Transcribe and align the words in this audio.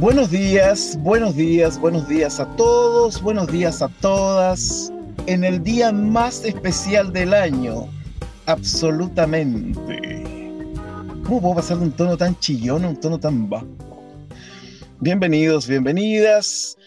Buenos 0.00 0.30
días, 0.30 0.96
buenos 1.00 1.36
días, 1.36 1.78
buenos 1.78 2.08
días 2.08 2.40
a 2.40 2.46
todos, 2.56 3.20
buenos 3.20 3.48
días 3.48 3.82
a 3.82 3.88
todas. 4.00 4.90
En 5.26 5.44
el 5.44 5.62
día 5.62 5.92
más 5.92 6.42
especial 6.46 7.12
del 7.12 7.34
año, 7.34 7.86
absolutamente. 8.46 10.24
¿Cómo 11.26 11.42
puedo 11.42 11.56
pasar 11.56 11.76
de 11.76 11.84
un 11.84 11.92
tono 11.92 12.16
tan 12.16 12.34
chillón 12.38 12.86
a 12.86 12.88
un 12.88 12.98
tono 12.98 13.20
tan 13.20 13.50
bajo? 13.50 13.68
Bienvenidos, 15.00 15.68
bienvenidas. 15.68 16.78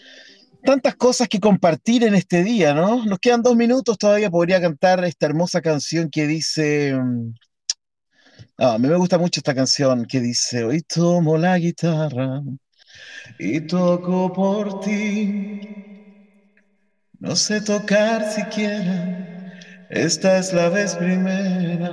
Tantas 0.64 0.96
cosas 0.96 1.28
que 1.28 1.38
compartir 1.38 2.02
en 2.02 2.16
este 2.16 2.42
día, 2.42 2.74
¿no? 2.74 3.06
Nos 3.06 3.20
quedan 3.20 3.42
dos 3.42 3.54
minutos, 3.54 3.96
todavía 3.96 4.28
podría 4.28 4.60
cantar 4.60 5.04
esta 5.04 5.26
hermosa 5.26 5.60
canción 5.60 6.10
que 6.10 6.26
dice... 6.26 6.98
Ah, 8.58 8.74
a 8.74 8.78
mí 8.78 8.88
me 8.88 8.96
gusta 8.96 9.18
mucho 9.18 9.38
esta 9.38 9.54
canción 9.54 10.04
que 10.04 10.18
dice, 10.20 10.64
hoy 10.64 10.82
tomo 10.82 11.38
la 11.38 11.56
guitarra 11.58 12.42
y 13.38 13.60
toco 13.66 14.32
por 14.32 14.80
ti. 14.80 15.60
No 17.20 17.34
sé 17.34 17.60
tocar 17.60 18.30
siquiera, 18.30 19.50
esta 19.88 20.38
es 20.38 20.52
la 20.52 20.68
vez 20.68 20.94
primera, 20.94 21.90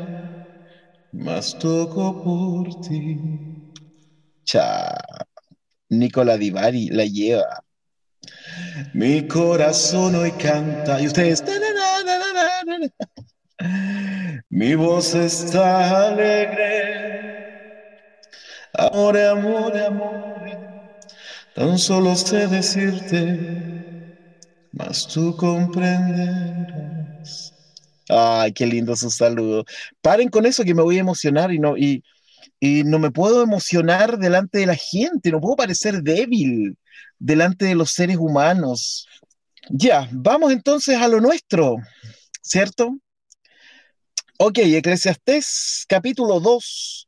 mas 1.12 1.58
toco 1.58 2.22
por 2.24 2.82
ti. 2.82 3.18
Cha, 4.44 4.98
Nicola 5.90 6.38
Divari 6.38 6.90
la 6.90 7.06
lleva. 7.06 7.64
Mi 8.94 9.28
corazón 9.28 10.16
hoy 10.16 10.32
canta 10.32 11.02
y 11.02 11.08
ustedes. 11.08 11.44
Mi 14.50 14.76
voz 14.76 15.16
está 15.16 16.08
alegre. 16.08 16.82
Amor, 18.74 19.18
amor, 19.18 19.78
amor. 19.78 20.71
Tan 21.54 21.78
solo 21.80 22.14
sé 22.18 22.50
decirte, 22.50 23.22
mas 24.78 25.08
tú 25.08 25.36
comprenderás. 25.36 27.54
Ay, 28.10 28.52
qué 28.54 28.66
lindo 28.66 28.96
su 28.96 29.10
saludo. 29.10 29.64
Paren 30.02 30.30
con 30.30 30.46
eso 30.46 30.64
que 30.64 30.74
me 30.76 30.82
voy 30.84 30.98
a 30.98 31.02
emocionar 31.02 31.52
y 31.54 31.60
no, 31.60 31.78
y, 31.78 32.04
y 32.60 32.84
no 32.86 33.00
me 33.00 33.12
puedo 33.12 33.44
emocionar 33.44 34.18
delante 34.20 34.60
de 34.60 34.66
la 34.68 34.76
gente, 34.76 35.32
no 35.32 35.42
puedo 35.42 35.56
parecer 35.58 36.02
débil 36.04 36.78
delante 37.20 37.66
de 37.66 37.76
los 37.76 37.92
seres 37.92 38.18
humanos. 38.18 39.08
Ya, 39.70 40.08
vamos 40.12 40.52
entonces 40.54 40.98
a 40.98 41.08
lo 41.08 41.20
nuestro, 41.22 41.78
¿cierto? 42.42 42.98
Ok, 44.38 44.58
Eclesiastés 44.60 45.86
capítulo 45.88 46.40
2, 46.40 47.08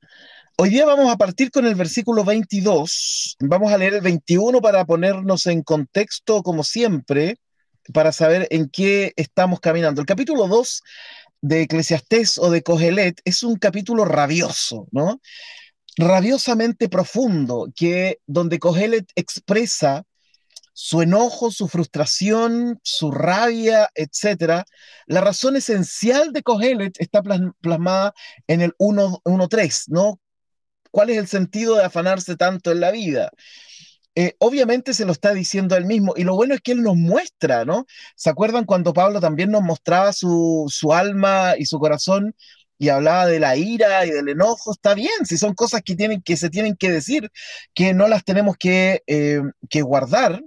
Hoy 0.56 0.70
día 0.70 0.86
vamos 0.86 1.12
a 1.12 1.18
partir 1.18 1.50
con 1.50 1.66
el 1.66 1.74
versículo 1.74 2.24
22. 2.24 3.38
Vamos 3.40 3.74
a 3.74 3.78
leer 3.78 3.96
el 3.96 4.02
21 4.02 4.62
para 4.62 4.86
ponernos 4.86 5.48
en 5.48 5.64
contexto, 5.64 6.44
como 6.44 6.64
siempre, 6.64 7.38
para 7.92 8.12
saber 8.12 8.48
en 8.52 8.70
qué 8.70 9.14
estamos 9.16 9.60
caminando. 9.60 10.00
El 10.00 10.06
capítulo 10.06 10.48
2 10.48 10.84
de 11.42 11.64
Eclesiastés 11.64 12.38
o 12.38 12.52
de 12.52 12.62
Cogelet 12.62 13.20
es 13.26 13.42
un 13.42 13.56
capítulo 13.56 14.06
rabioso, 14.06 14.88
¿no? 14.92 15.20
Rabiosamente 15.98 16.88
profundo, 16.88 17.70
que 17.76 18.20
donde 18.28 18.60
Cogelet 18.60 19.08
expresa 19.16 20.04
su 20.74 21.02
enojo, 21.02 21.50
su 21.50 21.68
frustración, 21.68 22.80
su 22.84 23.10
rabia, 23.10 23.90
etc. 23.96 24.66
La 25.08 25.22
razón 25.22 25.56
esencial 25.56 26.32
de 26.32 26.44
Cogelet 26.44 26.94
está 27.00 27.24
plasmada 27.24 28.14
en 28.46 28.62
el 28.62 28.76
1.3, 28.78 29.86
¿no? 29.88 30.20
¿Cuál 30.94 31.10
es 31.10 31.18
el 31.18 31.28
sentido 31.28 31.76
de 31.76 31.86
afanarse 31.86 32.36
tanto 32.38 32.72
en 32.72 32.80
la 32.80 32.92
vida? 32.92 33.32
Eh, 34.14 34.36
obviamente 34.38 34.94
se 34.94 35.06
lo 35.06 35.12
está 35.12 35.34
diciendo 35.34 35.76
él 35.76 35.86
mismo 35.86 36.14
y 36.16 36.24
lo 36.24 36.36
bueno 36.36 36.54
es 36.54 36.62
que 36.62 36.74
él 36.74 36.84
nos 36.84 36.96
muestra, 36.96 37.66
¿no? 37.66 37.88
¿Se 38.16 38.30
acuerdan 38.30 38.66
cuando 38.66 38.94
Pablo 38.94 39.20
también 39.20 39.50
nos 39.50 39.64
mostraba 39.64 40.14
su, 40.14 40.70
alma 40.94 41.56
y 41.58 41.66
su 41.66 41.80
corazón 41.80 42.36
y 42.78 42.90
hablaba 42.90 43.26
de 43.26 43.40
la 43.40 43.58
ira 43.58 44.06
y 44.06 44.12
del 44.12 44.30
enojo? 44.30 44.72
Está 44.72 44.94
bien, 44.94 45.26
si 45.26 45.38
son 45.38 45.56
cosas 45.56 45.82
que, 45.84 45.96
tienen, 45.96 46.22
que 46.22 46.38
se 46.38 46.52
tienen 46.52 46.76
que 46.76 46.92
decir, 46.92 47.32
que 47.74 47.96
no 47.96 48.08
las 48.08 48.24
tenemos 48.24 48.56
que, 48.58 49.02
eh, 49.08 49.42
que 49.70 49.82
guardar, 49.82 50.44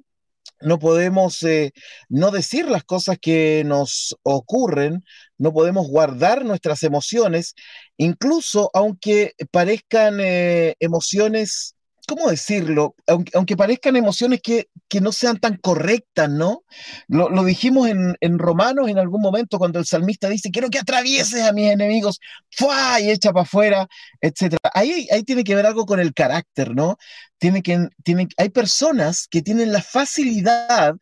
no 0.60 0.78
podemos 0.78 1.42
eh, 1.42 1.72
no 2.08 2.30
decir 2.30 2.68
las 2.68 2.84
cosas 2.84 3.18
que 3.20 3.62
nos 3.64 4.16
ocurren, 4.22 5.04
no 5.38 5.52
podemos 5.52 5.88
guardar 5.88 6.44
nuestras 6.44 6.82
emociones, 6.82 7.54
incluso 7.96 8.70
aunque 8.74 9.32
parezcan 9.50 10.18
eh, 10.20 10.74
emociones 10.80 11.75
¿cómo 12.06 12.30
decirlo? 12.30 12.94
Aunque, 13.06 13.56
parezcan 13.56 13.96
emociones 13.96 14.40
que, 14.40 14.68
no 15.00 15.12
sean 15.12 15.38
tan 15.38 15.56
correctas, 15.58 16.30
¿no? 16.30 16.64
Lo, 17.08 17.44
dijimos 17.44 17.88
en, 17.88 18.38
Romanos 18.38 18.88
en 18.88 18.98
algún 18.98 19.20
momento 19.20 19.58
cuando 19.58 19.78
el 19.78 19.86
salmista 19.86 20.28
dice, 20.28 20.50
quiero 20.50 20.70
que 20.70 20.78
atravieses 20.78 21.42
a 21.42 21.52
mis 21.52 21.70
enemigos, 21.70 22.20
¡fua! 22.50 23.00
y 23.00 23.10
echa 23.10 23.32
para 23.32 23.42
afuera, 23.42 23.88
etc. 24.20 24.56
Ahí, 24.72 25.08
ahí 25.10 25.22
tiene 25.24 25.44
que 25.44 25.54
ver 25.54 25.66
algo 25.66 25.84
con 25.84 26.00
el 26.00 26.14
carácter, 26.14 26.74
¿no? 26.74 26.96
Tiene 27.38 27.62
que, 27.62 27.88
hay 28.36 28.48
personas 28.50 29.26
que 29.28 29.42
tienen 29.42 29.72
la 29.72 29.82
facilidad 29.82 30.96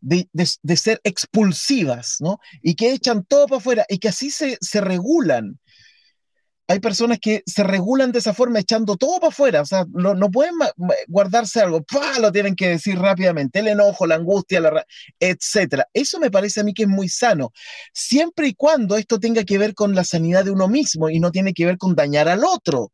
de, 0.00 0.28
ser 0.76 1.00
expulsivas, 1.04 2.16
¿no? 2.20 2.38
Y 2.62 2.74
que 2.74 2.92
echan 2.92 3.24
todo 3.24 3.46
para 3.46 3.58
afuera 3.58 3.86
y 3.88 3.98
que 3.98 4.08
así 4.08 4.30
se, 4.30 4.58
se 4.60 4.80
regulan 4.80 5.58
hay 6.68 6.80
personas 6.80 7.18
que 7.20 7.42
se 7.46 7.64
regulan 7.64 8.12
de 8.12 8.20
esa 8.20 8.34
forma 8.34 8.60
echando 8.60 8.96
todo 8.96 9.18
para 9.18 9.28
afuera, 9.28 9.60
o 9.62 9.66
sea, 9.66 9.84
no, 9.92 10.30
pueden 10.30 10.54
guardarse 11.08 11.60
algo, 11.60 11.84
lo 12.20 12.32
tienen 12.32 12.54
que 12.54 12.68
decir 12.68 12.98
rápidamente, 12.98 13.58
el 13.58 13.68
enojo, 13.68 14.06
la 14.06 14.14
angustia, 14.16 14.60
la 14.60 14.86
etcétera. 15.20 15.86
Eso 15.92 16.18
me 16.18 16.30
parece 16.30 16.60
a 16.60 16.64
mí 16.64 16.72
que 16.72 16.84
es 16.84 16.88
muy 16.88 17.08
sano, 17.08 17.52
siempre 17.92 18.48
y 18.48 18.54
cuando 18.54 18.96
esto 18.96 19.18
tenga 19.18 19.44
que 19.44 19.58
ver 19.58 19.74
con 19.74 19.94
la 19.94 20.04
sanidad 20.04 20.44
de 20.44 20.50
uno 20.50 20.68
mismo 20.68 21.10
y 21.10 21.20
no 21.20 21.30
tiene 21.30 21.52
que 21.52 21.66
ver 21.66 21.78
con 21.78 21.94
dañar 21.94 22.28
al 22.28 22.44
otro. 22.44 22.92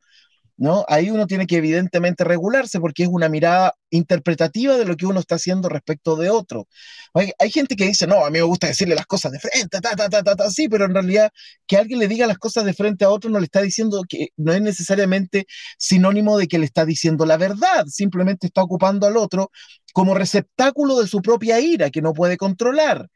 ¿No? 0.59 0.85
Ahí 0.89 1.11
uno 1.11 1.27
tiene 1.27 1.47
que 1.47 1.57
evidentemente 1.57 2.25
regularse 2.25 2.81
porque 2.81 3.05
es 3.05 3.09
una 3.09 3.29
mirada 3.29 3.75
interpretativa 3.91 4.77
de 4.77 4.85
lo 4.85 4.97
que 4.97 5.07
uno 5.07 5.21
está 5.21 5.37
haciendo 5.37 5.69
respecto 5.69 6.17
de 6.17 6.31
otro. 6.31 6.69
Hay, 7.15 7.51
gente 7.51 7.77
que 7.77 7.87
dice, 7.87 8.07
no, 8.07 8.25
a 8.25 8.31
mí 8.31 8.39
me 8.39 8.43
gusta 8.43 8.67
decirle 8.67 8.95
las 8.97 9.07
cosas 9.07 9.33
de 9.33 9.39
frente, 9.39 9.81
ta, 9.81 9.95
ta, 9.97 10.09
ta, 10.09 10.23
ta, 10.23 10.51
sí, 10.51 10.69
pero 10.69 10.85
en 10.87 10.95
realidad 10.95 11.31
que 11.67 11.77
alguien 11.77 12.01
le 12.01 12.09
diga 12.09 12.27
las 12.27 12.39
cosas 12.39 12.65
de 12.65 12.75
frente 12.75 13.05
a 13.05 13.11
otro 13.11 13.31
no 13.31 13.39
le 13.39 13.45
está 13.45 13.63
diciendo 13.63 14.03
que 14.09 14.29
no 14.37 14.53
es 14.53 14.61
necesariamente 14.61 15.47
sinónimo 15.79 16.37
de 16.37 16.49
que 16.49 16.59
le 16.59 16.67
está 16.67 16.85
diciendo 16.85 17.25
la 17.25 17.37
verdad, 17.37 17.87
simplemente 17.87 18.49
está 18.49 18.63
ocupando 18.63 19.07
al 19.07 19.17
otro 19.17 19.51
como 19.95 20.15
receptáculo 20.15 21.01
de 21.01 21.07
su 21.07 21.23
propia 21.23 21.61
ira 21.61 21.91
que 21.91 22.03
no 22.03 22.13
puede 22.13 22.37
controlar. 22.37 23.09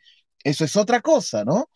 Eso 0.44 0.64
es 0.64 0.76
otra 0.76 1.00
cosa, 1.00 1.44
¿no? 1.44 1.68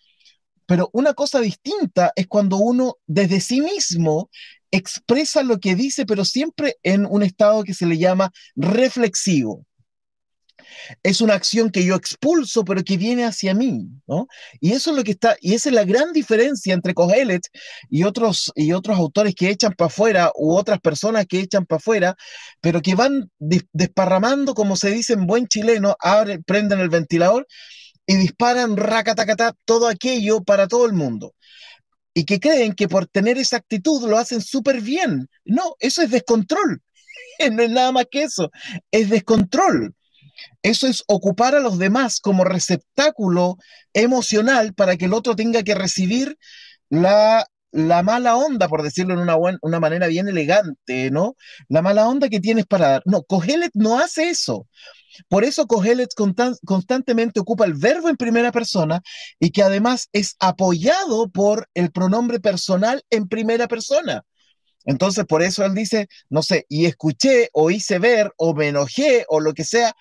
Pero 0.66 0.91
una 0.93 1.15
cosa 1.15 1.41
distinta 1.41 2.12
es 2.16 2.27
cuando 2.27 2.56
uno 2.56 2.97
desde 3.06 3.41
sí 3.41 3.60
mismo 3.60 4.31
expresa 4.71 5.43
lo 5.43 5.59
que 5.59 5.75
dice, 5.75 6.06
pero 6.06 6.25
siempre 6.25 6.77
en 6.82 7.06
un 7.06 7.22
estado 7.22 7.65
que 7.65 7.75
se 7.75 7.87
le 7.87 7.98
llama 7.98 8.33
reflexivo. 8.54 9.65
Es 11.03 11.21
una 11.21 11.34
acción 11.34 11.71
que 11.71 11.84
yo 11.84 11.95
expulso, 11.95 12.65
pero 12.65 12.83
que 12.84 12.97
viene 12.97 13.24
hacia 13.24 13.54
mí, 13.54 13.89
¿no? 14.07 14.27
Y 14.60 14.72
eso 14.72 14.91
es 14.91 14.97
lo 14.97 15.04
que 15.04 15.13
está, 15.13 15.36
y 15.41 15.54
esa 15.54 15.68
es 15.68 15.74
la 15.74 15.84
gran 15.84 16.13
diferencia 16.13 16.74
entre 16.74 16.95
Cogelet 16.95 17.42
y 17.89 18.04
otros, 18.04 18.53
y 18.54 18.72
otros 18.72 18.98
autores 18.98 19.34
que 19.34 19.51
echan 19.51 19.72
para 19.72 19.86
afuera, 19.86 20.33
u 20.34 20.54
otras 20.54 20.80
personas 20.80 21.27
que 21.27 21.41
echan 21.41 21.66
para 21.66 21.78
afuera, 21.78 22.16
pero 22.60 22.83
que 22.83 22.95
van 22.95 23.30
desparramando, 23.39 24.54
como 24.54 24.77
se 24.77 24.91
dice 24.91 25.15
en 25.15 25.27
buen 25.27 25.47
chileno, 25.47 25.97
abren, 26.01 26.42
prenden 26.45 26.80
el 26.80 26.89
ventilador 26.89 27.47
y 28.07 28.16
disparan 28.16 28.77
racatacata 28.77 29.54
todo 29.65 29.89
aquello 29.89 30.42
para 30.42 30.69
todo 30.69 30.86
el 30.86 30.92
mundo 30.92 31.34
y 32.16 32.24
que 32.24 32.41
creen 32.41 32.72
que 32.72 32.89
por 32.89 33.07
tener 33.07 33.36
esa 33.36 33.59
actitud 33.59 34.09
lo 34.09 34.16
hacen 34.16 34.41
súper 34.41 34.80
bien. 34.80 35.28
No, 35.45 35.77
eso 35.80 36.01
es 36.01 36.10
descontrol. 36.10 36.83
No 37.53 37.63
es 37.63 37.71
nada 37.71 37.92
más 37.92 38.07
que 38.10 38.22
eso. 38.22 38.51
Es 38.91 39.10
descontrol. 39.10 39.95
Eso 40.63 40.86
es 40.86 41.04
ocupar 41.09 41.54
a 41.54 41.60
los 41.60 41.78
demás 41.78 42.21
como 42.21 42.45
receptáculo 42.45 43.59
emocional 43.92 44.72
para 44.72 44.97
que 44.97 45.04
el 45.04 45.13
otro 45.13 45.36
tenga 45.36 45.63
que 45.63 45.74
recibir 45.74 46.39
la 46.89 47.47
la 47.72 48.03
mala 48.03 48.36
onda, 48.36 48.68
por 48.68 48.83
decirlo 48.83 49.15
en 49.15 49.21
una, 49.21 49.36
una 49.36 49.80
manera 49.80 50.07
bien 50.07 50.28
elegante, 50.28 51.10
¿no? 51.10 51.36
La 51.68 51.83
mala 51.83 52.09
onda 52.09 52.28
que 52.28 52.41
tienes 52.41 52.66
para 52.66 52.89
dar. 52.89 53.03
No, 53.04 53.22
Cogelet 53.22 53.71
no 53.74 53.98
hace 53.98 54.30
eso. 54.30 54.66
Por 55.28 55.45
eso 55.45 55.66
Cogelet 55.66 56.10
constantemente 56.65 57.41
ocupa 57.41 57.65
el 57.65 57.74
verbo 57.74 58.09
en 58.09 58.16
primera 58.16 58.53
persona 58.53 59.01
y 59.41 59.51
que 59.51 59.63
además 59.63 60.09
es 60.13 60.36
apoyado 60.39 61.28
por 61.30 61.68
el 61.74 61.91
pronombre 61.91 62.41
personal 62.41 63.03
en 63.10 63.28
primera 63.28 63.69
persona. 63.69 64.22
Entonces, 64.84 65.24
por 65.27 65.42
eso 65.42 65.65
él 65.65 65.74
dice, 65.74 66.09
no 66.30 66.42
sé, 66.42 66.65
y 66.69 66.86
escuché 66.86 67.51
o 67.53 67.71
hice 67.71 67.98
ver 67.98 68.33
o 68.36 68.54
me 68.54 68.69
enojé 68.69 69.24
o 69.28 69.41
lo 69.41 69.53
que 69.53 69.65
sea, 69.65 69.95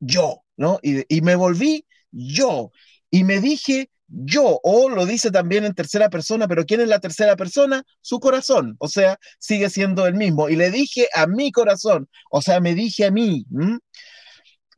yo, 0.00 0.42
¿no? 0.56 0.78
Y, 0.82 1.04
y 1.14 1.22
me 1.22 1.36
volví 1.36 1.86
yo. 2.10 2.70
Y 3.10 3.24
me 3.24 3.40
dije 3.40 3.90
yo, 4.08 4.58
o 4.62 4.88
lo 4.88 5.04
dice 5.04 5.30
también 5.30 5.64
en 5.64 5.74
tercera 5.74 6.08
persona, 6.08 6.48
pero 6.48 6.64
¿quién 6.64 6.80
es 6.80 6.88
la 6.88 6.98
tercera 6.98 7.36
persona? 7.36 7.82
Su 8.00 8.20
corazón, 8.20 8.76
o 8.78 8.88
sea, 8.88 9.18
sigue 9.38 9.68
siendo 9.68 10.06
el 10.06 10.14
mismo. 10.14 10.48
Y 10.48 10.56
le 10.56 10.70
dije 10.70 11.08
a 11.14 11.26
mi 11.26 11.52
corazón, 11.52 12.08
o 12.30 12.40
sea, 12.40 12.60
me 12.60 12.74
dije 12.74 13.04
a 13.04 13.10
mí. 13.10 13.44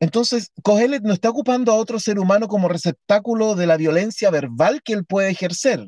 Entonces, 0.01 0.51
Cogelet 0.63 1.03
no 1.03 1.13
está 1.13 1.29
ocupando 1.29 1.71
a 1.71 1.75
otro 1.75 1.99
ser 1.99 2.19
humano 2.19 2.47
como 2.47 2.67
receptáculo 2.67 3.55
de 3.55 3.67
la 3.67 3.77
violencia 3.77 4.29
verbal 4.31 4.81
que 4.83 4.93
él 4.93 5.05
puede 5.05 5.29
ejercer. 5.29 5.87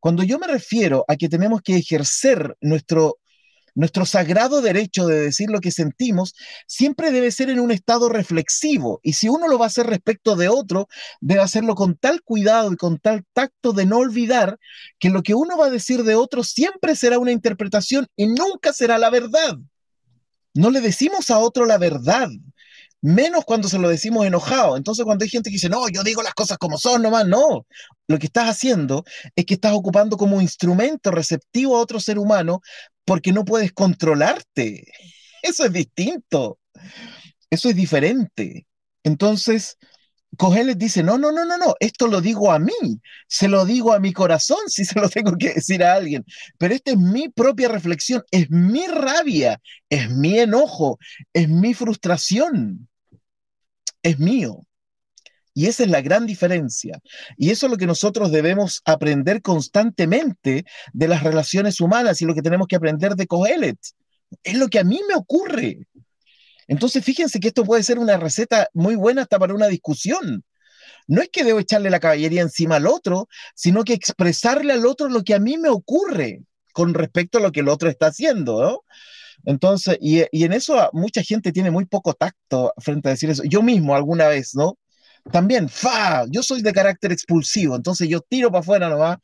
Cuando 0.00 0.22
yo 0.22 0.38
me 0.38 0.46
refiero 0.46 1.04
a 1.08 1.16
que 1.16 1.28
tenemos 1.28 1.60
que 1.60 1.76
ejercer 1.76 2.56
nuestro, 2.60 3.18
nuestro 3.78 4.04
sagrado 4.04 4.60
derecho 4.60 5.06
de 5.06 5.20
decir 5.20 5.50
lo 5.50 5.60
que 5.60 5.70
sentimos, 5.70 6.34
siempre 6.66 7.12
debe 7.12 7.30
ser 7.30 7.48
en 7.48 7.60
un 7.60 7.70
estado 7.70 8.08
reflexivo. 8.08 8.98
Y 9.04 9.12
si 9.12 9.28
uno 9.28 9.46
lo 9.46 9.56
va 9.56 9.66
a 9.66 9.68
hacer 9.68 9.86
respecto 9.86 10.34
de 10.34 10.48
otro, 10.48 10.88
debe 11.20 11.42
hacerlo 11.42 11.76
con 11.76 11.94
tal 11.94 12.22
cuidado 12.22 12.72
y 12.72 12.76
con 12.76 12.98
tal 12.98 13.24
tacto 13.32 13.72
de 13.72 13.86
no 13.86 13.98
olvidar 13.98 14.58
que 14.98 15.10
lo 15.10 15.22
que 15.22 15.36
uno 15.36 15.56
va 15.56 15.66
a 15.66 15.70
decir 15.70 16.02
de 16.02 16.16
otro 16.16 16.42
siempre 16.42 16.96
será 16.96 17.20
una 17.20 17.30
interpretación 17.30 18.08
y 18.16 18.26
nunca 18.26 18.72
será 18.72 18.98
la 18.98 19.10
verdad. 19.10 19.58
No 20.54 20.70
le 20.70 20.80
decimos 20.80 21.30
a 21.30 21.38
otro 21.38 21.64
la 21.64 21.78
verdad, 21.78 22.30
menos 23.00 23.44
cuando 23.44 23.68
se 23.68 23.78
lo 23.78 23.88
decimos 23.88 24.26
enojado. 24.26 24.76
Entonces, 24.76 25.04
cuando 25.04 25.24
hay 25.24 25.30
gente 25.30 25.50
que 25.50 25.54
dice, 25.54 25.68
no, 25.68 25.88
yo 25.88 26.02
digo 26.02 26.22
las 26.22 26.34
cosas 26.34 26.58
como 26.58 26.78
son 26.78 27.02
nomás, 27.02 27.26
no. 27.26 27.66
Lo 28.08 28.18
que 28.18 28.26
estás 28.26 28.48
haciendo 28.48 29.04
es 29.36 29.44
que 29.44 29.54
estás 29.54 29.72
ocupando 29.72 30.16
como 30.16 30.40
instrumento 30.40 31.10
receptivo 31.10 31.76
a 31.76 31.80
otro 31.80 32.00
ser 32.00 32.18
humano 32.18 32.60
porque 33.04 33.32
no 33.32 33.44
puedes 33.44 33.72
controlarte. 33.72 34.84
Eso 35.42 35.64
es 35.64 35.72
distinto. 35.72 36.58
Eso 37.50 37.68
es 37.68 37.76
diferente. 37.76 38.66
Entonces, 39.04 39.78
Cogeles 40.36 40.78
dice, 40.78 41.02
no, 41.02 41.18
no, 41.18 41.32
no, 41.32 41.44
no, 41.44 41.56
no, 41.56 41.74
esto 41.80 42.06
lo 42.06 42.20
digo 42.20 42.52
a 42.52 42.58
mí, 42.58 42.72
se 43.26 43.48
lo 43.48 43.64
digo 43.64 43.92
a 43.92 43.98
mi 43.98 44.12
corazón 44.12 44.58
si 44.66 44.84
se 44.84 45.00
lo 45.00 45.08
tengo 45.08 45.32
que 45.38 45.54
decir 45.54 45.82
a 45.82 45.94
alguien, 45.94 46.24
pero 46.58 46.74
esta 46.74 46.92
es 46.92 46.98
mi 46.98 47.28
propia 47.28 47.68
reflexión, 47.68 48.22
es 48.30 48.50
mi 48.50 48.86
rabia, 48.86 49.60
es 49.88 50.10
mi 50.10 50.38
enojo, 50.38 50.98
es 51.32 51.48
mi 51.48 51.72
frustración, 51.74 52.87
es 54.08 54.18
mío. 54.18 54.66
Y 55.54 55.66
esa 55.66 55.82
es 55.82 55.90
la 55.90 56.02
gran 56.02 56.24
diferencia. 56.26 57.00
Y 57.36 57.50
eso 57.50 57.66
es 57.66 57.72
lo 57.72 57.78
que 57.78 57.86
nosotros 57.86 58.30
debemos 58.30 58.80
aprender 58.84 59.42
constantemente 59.42 60.64
de 60.92 61.08
las 61.08 61.24
relaciones 61.24 61.80
humanas 61.80 62.22
y 62.22 62.26
lo 62.26 62.34
que 62.34 62.42
tenemos 62.42 62.68
que 62.68 62.76
aprender 62.76 63.16
de 63.16 63.26
Cogelet. 63.26 63.78
Es 64.44 64.54
lo 64.54 64.68
que 64.68 64.78
a 64.78 64.84
mí 64.84 65.00
me 65.08 65.16
ocurre. 65.16 65.78
Entonces, 66.68 67.04
fíjense 67.04 67.40
que 67.40 67.48
esto 67.48 67.64
puede 67.64 67.82
ser 67.82 67.98
una 67.98 68.18
receta 68.18 68.68
muy 68.72 68.94
buena 68.94 69.22
hasta 69.22 69.38
para 69.38 69.54
una 69.54 69.66
discusión. 69.66 70.44
No 71.08 71.22
es 71.22 71.30
que 71.30 71.42
debo 71.42 71.58
echarle 71.58 71.90
la 71.90 71.98
caballería 71.98 72.42
encima 72.42 72.76
al 72.76 72.86
otro, 72.86 73.28
sino 73.54 73.82
que 73.82 73.94
expresarle 73.94 74.74
al 74.74 74.86
otro 74.86 75.08
lo 75.08 75.24
que 75.24 75.34
a 75.34 75.40
mí 75.40 75.56
me 75.56 75.70
ocurre 75.70 76.42
con 76.72 76.94
respecto 76.94 77.38
a 77.38 77.40
lo 77.40 77.50
que 77.50 77.60
el 77.60 77.68
otro 77.68 77.88
está 77.88 78.06
haciendo, 78.06 78.62
¿no? 78.62 78.84
Entonces, 79.44 79.98
y, 80.00 80.22
en 80.32 80.52
eso 80.52 80.90
mucha 80.92 81.22
gente 81.22 81.52
tiene 81.52 81.70
muy 81.70 81.86
poco 81.86 82.14
tacto 82.14 82.72
frente 82.78 83.08
a 83.08 83.12
decir 83.12 83.30
eso. 83.30 83.42
Yo 83.44 83.62
mismo 83.62 83.94
alguna 83.94 84.28
vez, 84.28 84.54
¿no? 84.54 84.78
También, 85.32 85.68
fa, 85.68 86.24
yo 86.30 86.42
soy 86.42 86.62
de 86.62 86.72
carácter 86.72 87.12
expulsivo, 87.12 87.76
entonces 87.76 88.08
yo 88.08 88.20
tiro 88.20 88.50
para 88.50 88.60
afuera 88.60 88.88
nomás 88.88 89.18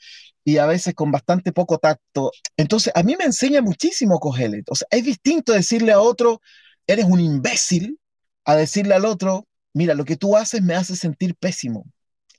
y 0.44 0.58
a 0.58 0.66
veces 0.66 0.94
con 0.94 1.11
bastante 1.11 1.52
poco 1.52 1.78
tacto. 1.78 2.31
Entonces, 2.56 2.93
a 2.94 3.02
mí 3.02 3.16
me 3.16 3.25
enseña 3.25 3.62
muchísimo 3.62 4.19
Cogelet. 4.20 4.70
O 4.70 4.75
sea, 4.75 4.87
es 4.90 5.05
distinto 5.05 5.52
decirle 5.52 5.93
a 5.93 6.00
otro, 6.00 6.40
eres 6.87 7.06
un 7.06 7.20
imbécil 7.20 7.99
a 8.44 8.56
decirle 8.56 8.94
al 8.94 9.06
otro, 9.06 9.46
mira, 9.72 9.94
lo 9.94 10.05
que 10.05 10.17
tú 10.17 10.37
haces 10.37 10.62
me 10.62 10.75
hace 10.75 10.96
sentir 10.96 11.34
pésimo. 11.37 11.87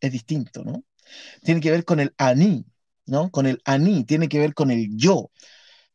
Es 0.01 0.12
distinto, 0.12 0.63
¿no? 0.63 0.83
Tiene 1.44 1.62
que 1.62 1.71
ver 1.71 1.86
con 1.86 2.00
el 2.00 2.13
aní, 2.18 2.66
¿no? 3.06 3.31
Con 3.31 3.48
el 3.48 3.62
aní, 3.66 4.04
tiene 4.06 4.30
que 4.30 4.39
ver 4.39 4.54
con 4.54 4.71
el 4.71 4.89
yo. 4.95 5.31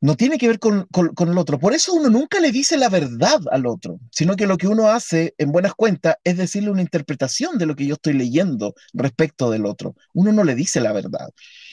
No 0.03 0.17
tiene 0.17 0.39
que 0.39 0.49
ver 0.49 0.59
con, 0.59 0.89
el 0.91 1.39
otro. 1.39 1.59
Por 1.59 1.75
eso 1.75 1.93
uno 1.93 2.09
nunca 2.09 2.41
le 2.41 2.51
dice 2.53 2.79
la 2.79 2.89
verdad 2.89 3.41
al 3.51 3.67
otro, 3.67 4.01
sino 4.11 4.35
que 4.35 4.47
lo 4.47 4.57
que 4.57 4.67
uno 4.67 4.89
hace 4.89 5.35
en 5.37 5.53
buenas 5.53 5.75
cuentas 5.75 6.17
es 6.25 6.39
decirle 6.39 6.71
una 6.71 6.81
interpretación 6.81 7.59
de 7.59 7.67
lo 7.67 7.77
que 7.77 7.87
yo 7.87 7.95
estoy 7.95 8.15
leyendo 8.15 8.75
respecto 8.95 9.51
del 9.51 9.67
otro. 9.67 9.95
Uno 10.15 10.33
no 10.33 10.43
le 10.43 10.55
dice 10.55 10.81
la 10.81 10.93
verdad. 10.93 11.29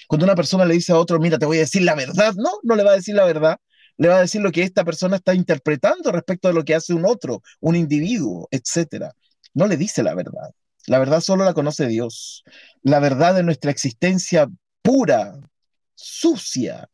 Cuando 0.07 0.25
una 0.25 0.35
persona 0.35 0.65
le 0.65 0.73
dice 0.73 0.91
a 0.91 0.97
otro, 0.97 1.19
mira, 1.19 1.37
te 1.39 1.45
voy 1.45 1.57
a 1.57 1.61
decir 1.61 1.83
la 1.83 1.95
verdad, 1.95 2.33
no, 2.35 2.51
no 2.63 2.75
le 2.75 2.83
va 2.83 2.91
a 2.91 2.95
decir 2.95 3.15
la 3.15 3.25
verdad, 3.25 3.59
le 3.95 4.09
va 4.09 4.17
a 4.17 4.21
decir 4.21 4.41
lo 4.41 4.51
que 4.51 4.63
esta 4.63 4.83
persona 4.83 5.15
está 5.15 5.33
interpretando 5.33 6.11
respecto 6.11 6.49
de 6.49 6.53
lo 6.53 6.65
que 6.65 6.75
hace 6.75 6.93
un 6.93 7.05
otro, 7.05 7.41
un 7.61 7.77
individuo, 7.77 8.49
etc. 8.51 9.11
No 9.53 9.67
le 9.67 9.77
dice 9.77 10.03
la 10.03 10.15
verdad. 10.15 10.51
La 10.85 10.99
verdad 10.99 11.21
solo 11.21 11.45
la 11.45 11.53
conoce 11.53 11.87
Dios. 11.87 12.43
La 12.81 12.99
verdad 12.99 13.35
de 13.35 13.43
nuestra 13.43 13.71
existencia 13.71 14.49
pura, 14.81 15.33
sucia, 15.95 16.89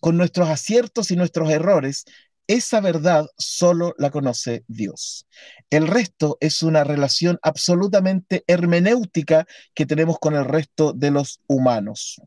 con 0.00 0.16
nuestros 0.16 0.48
aciertos 0.48 1.10
y 1.10 1.16
nuestros 1.16 1.50
errores, 1.50 2.04
esa 2.46 2.80
verdad 2.80 3.26
solo 3.36 3.94
la 3.98 4.10
conoce 4.10 4.64
Dios. 4.68 5.26
El 5.70 5.88
resto 5.88 6.38
es 6.40 6.62
una 6.62 6.84
relación 6.84 7.38
absolutamente 7.42 8.44
hermenéutica 8.46 9.46
que 9.74 9.86
tenemos 9.86 10.18
con 10.18 10.36
el 10.36 10.44
resto 10.44 10.92
de 10.92 11.10
los 11.10 11.40
humanos. 11.48 12.20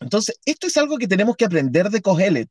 Entonces, 0.00 0.38
esto 0.44 0.68
es 0.68 0.76
algo 0.76 0.96
que 0.96 1.08
tenemos 1.08 1.36
que 1.36 1.44
aprender 1.44 1.90
de 1.90 2.00
Cogelet. 2.00 2.48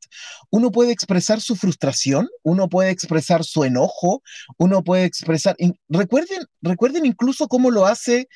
Uno 0.50 0.70
puede 0.70 0.92
expresar 0.92 1.40
su 1.40 1.56
frustración, 1.56 2.28
uno 2.42 2.68
puede 2.68 2.90
expresar 2.90 3.42
su 3.42 3.64
enojo, 3.64 4.22
uno 4.58 4.84
puede 4.84 5.04
expresar. 5.04 5.56
Recuerden, 5.88 6.44
recuerden 6.60 7.06
incluso 7.06 7.48
cómo 7.48 7.70
lo 7.70 7.86
hace, 7.86 8.28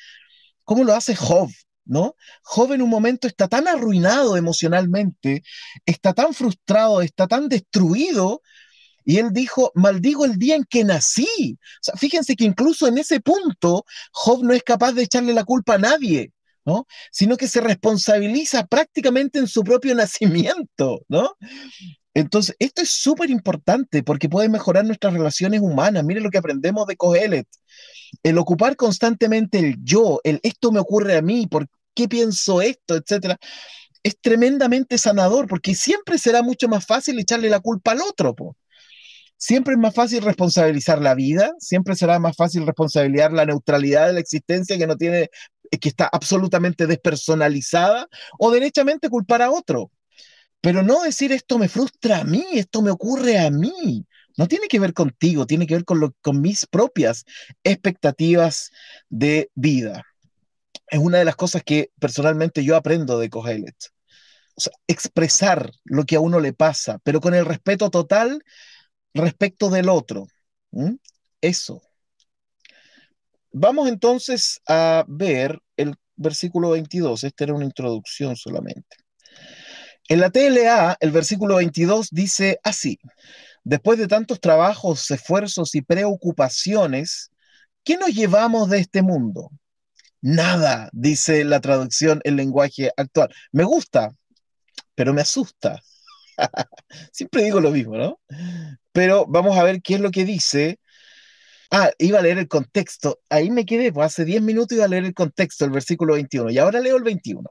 cómo 0.63 0.83
lo 0.83 0.95
hace 0.95 1.15
Job, 1.15 1.51
¿no? 1.85 2.15
Job 2.43 2.73
en 2.73 2.81
un 2.81 2.89
momento 2.89 3.27
está 3.27 3.47
tan 3.47 3.67
arruinado 3.67 4.37
emocionalmente, 4.37 5.43
está 5.85 6.13
tan 6.13 6.33
frustrado, 6.33 7.01
está 7.01 7.27
tan 7.27 7.49
destruido. 7.49 8.41
Y 9.05 9.17
él 9.17 9.31
dijo, 9.33 9.71
maldigo 9.75 10.23
el 10.25 10.37
día 10.37 10.55
en 10.55 10.63
que 10.63 10.83
nací. 10.83 11.57
O 11.57 11.83
sea, 11.83 11.95
fíjense 11.95 12.35
que 12.35 12.45
incluso 12.45 12.87
en 12.87 12.97
ese 12.97 13.19
punto, 13.19 13.85
Job 14.11 14.43
no 14.43 14.53
es 14.53 14.63
capaz 14.63 14.93
de 14.93 15.03
echarle 15.03 15.33
la 15.33 15.43
culpa 15.43 15.75
a 15.75 15.77
nadie. 15.77 16.31
¿no? 16.65 16.87
Sino 17.11 17.37
que 17.37 17.47
se 17.47 17.61
responsabiliza 17.61 18.65
prácticamente 18.65 19.39
en 19.39 19.47
su 19.47 19.63
propio 19.63 19.95
nacimiento, 19.95 21.01
¿no? 21.09 21.35
Entonces, 22.13 22.55
esto 22.59 22.81
es 22.81 22.89
súper 22.91 23.29
importante 23.29 24.03
porque 24.03 24.29
puede 24.29 24.47
mejorar 24.47 24.85
nuestras 24.85 25.13
relaciones 25.13 25.61
humanas. 25.61 26.03
Mire 26.03 26.21
lo 26.21 26.29
que 26.29 26.37
aprendemos 26.37 26.85
de 26.85 26.95
Cogelet. 26.95 27.47
El 28.21 28.37
ocupar 28.37 28.75
constantemente 28.75 29.57
el 29.57 29.77
yo, 29.83 30.19
el 30.23 30.39
esto 30.43 30.71
me 30.71 30.79
ocurre 30.79 31.17
a 31.17 31.23
mí, 31.23 31.47
por 31.47 31.67
qué 31.93 32.07
pienso 32.07 32.61
esto, 32.61 32.95
etcétera, 32.95 33.37
es 34.03 34.19
tremendamente 34.19 34.97
sanador 34.97 35.47
porque 35.47 35.75
siempre 35.75 36.17
será 36.17 36.43
mucho 36.43 36.67
más 36.67 36.85
fácil 36.85 37.19
echarle 37.19 37.49
la 37.49 37.61
culpa 37.61 37.91
al 37.91 38.01
otro. 38.01 38.35
Siempre 39.37 39.73
es 39.73 39.79
más 39.79 39.93
fácil 39.93 40.23
responsabilizar 40.23 41.01
la 41.01 41.15
vida, 41.15 41.51
siempre 41.59 41.95
será 41.95 42.19
más 42.19 42.35
fácil 42.35 42.65
responsabilizar 42.65 43.33
la 43.33 43.45
neutralidad 43.45 44.07
de 44.07 44.13
la 44.13 44.19
existencia 44.19 44.77
que 44.77 44.87
no 44.87 44.95
tiene 44.95 45.29
que 45.79 45.89
está 45.89 46.07
absolutamente 46.11 46.87
despersonalizada 46.87 48.07
o 48.37 48.51
derechamente 48.51 49.09
culpar 49.09 49.41
a 49.41 49.51
otro. 49.51 49.91
Pero 50.61 50.83
no 50.83 51.03
decir 51.03 51.31
esto 51.31 51.57
me 51.57 51.67
frustra 51.67 52.19
a 52.19 52.23
mí, 52.23 52.45
esto 52.53 52.81
me 52.81 52.91
ocurre 52.91 53.39
a 53.39 53.49
mí. 53.51 54.05
No 54.37 54.47
tiene 54.47 54.67
que 54.67 54.79
ver 54.79 54.93
contigo, 54.93 55.45
tiene 55.45 55.67
que 55.67 55.75
ver 55.75 55.85
con, 55.85 56.15
con 56.21 56.41
mis 56.41 56.65
propias 56.65 57.25
expectativas 57.63 58.71
de 59.09 59.49
vida. 59.55 60.03
Es 60.93 60.99
una 60.99 61.17
de 61.17 61.25
las 61.25 61.35
cosas 61.35 61.63
que 61.63 61.89
personalmente 61.99 62.63
yo 62.63 62.75
aprendo 62.75 63.17
de 63.17 63.27
Cogelet. 63.27 63.75
expresar 64.85 65.71
lo 65.85 66.03
que 66.05 66.17
a 66.17 66.19
uno 66.19 66.39
le 66.39 66.53
pasa, 66.53 66.99
pero 67.03 67.19
con 67.19 67.33
el 67.33 67.47
respeto 67.47 67.89
total 67.89 68.43
respecto 69.15 69.71
del 69.71 69.89
otro. 69.89 70.27
Eso. 71.41 71.81
Vamos 73.51 73.89
entonces 73.89 74.61
a 74.67 75.03
ver 75.07 75.59
el 75.77 75.95
versículo 76.15 76.69
22. 76.69 77.23
Esta 77.23 77.43
era 77.43 77.55
una 77.55 77.65
introducción 77.65 78.35
solamente. 78.35 78.97
En 80.09 80.19
la 80.19 80.29
TLA, 80.29 80.97
el 80.99 81.09
versículo 81.09 81.55
22 81.55 82.09
dice 82.11 82.59
así, 82.63 82.99
después 83.63 83.97
de 83.97 84.07
tantos 84.07 84.39
trabajos, 84.39 85.09
esfuerzos 85.09 85.73
y 85.73 85.81
preocupaciones, 85.81 87.31
¿qué 87.83 87.97
nos 87.97 88.09
llevamos 88.09 88.69
de 88.69 88.77
este 88.77 89.01
mundo? 89.01 89.49
Nada, 90.23 90.89
dice 90.91 91.43
la 91.43 91.61
traducción 91.61 92.19
en 92.23 92.37
lenguaje 92.37 92.91
actual. 92.97 93.29
Me 93.51 93.63
gusta 93.63 94.15
pero 94.95 95.13
me 95.13 95.21
asusta. 95.21 95.81
Siempre 97.11 97.43
digo 97.43 97.59
lo 97.59 97.71
mismo, 97.71 97.97
¿no? 97.97 98.19
Pero 98.91 99.25
vamos 99.27 99.57
a 99.57 99.63
ver 99.63 99.81
qué 99.81 99.95
es 99.95 100.01
lo 100.01 100.11
que 100.11 100.25
dice. 100.25 100.79
Ah, 101.71 101.91
iba 101.97 102.19
a 102.19 102.21
leer 102.21 102.37
el 102.37 102.47
contexto. 102.47 103.19
Ahí 103.29 103.49
me 103.49 103.65
quedé, 103.65 103.91
pues 103.91 104.07
hace 104.07 104.25
10 104.25 104.41
minutos 104.41 104.75
iba 104.75 104.85
a 104.85 104.87
leer 104.87 105.05
el 105.05 105.13
contexto, 105.13 105.65
el 105.65 105.71
versículo 105.71 106.13
21. 106.13 106.51
Y 106.51 106.57
ahora 106.59 106.79
leo 106.79 106.97
el 106.97 107.03
21. 107.03 107.49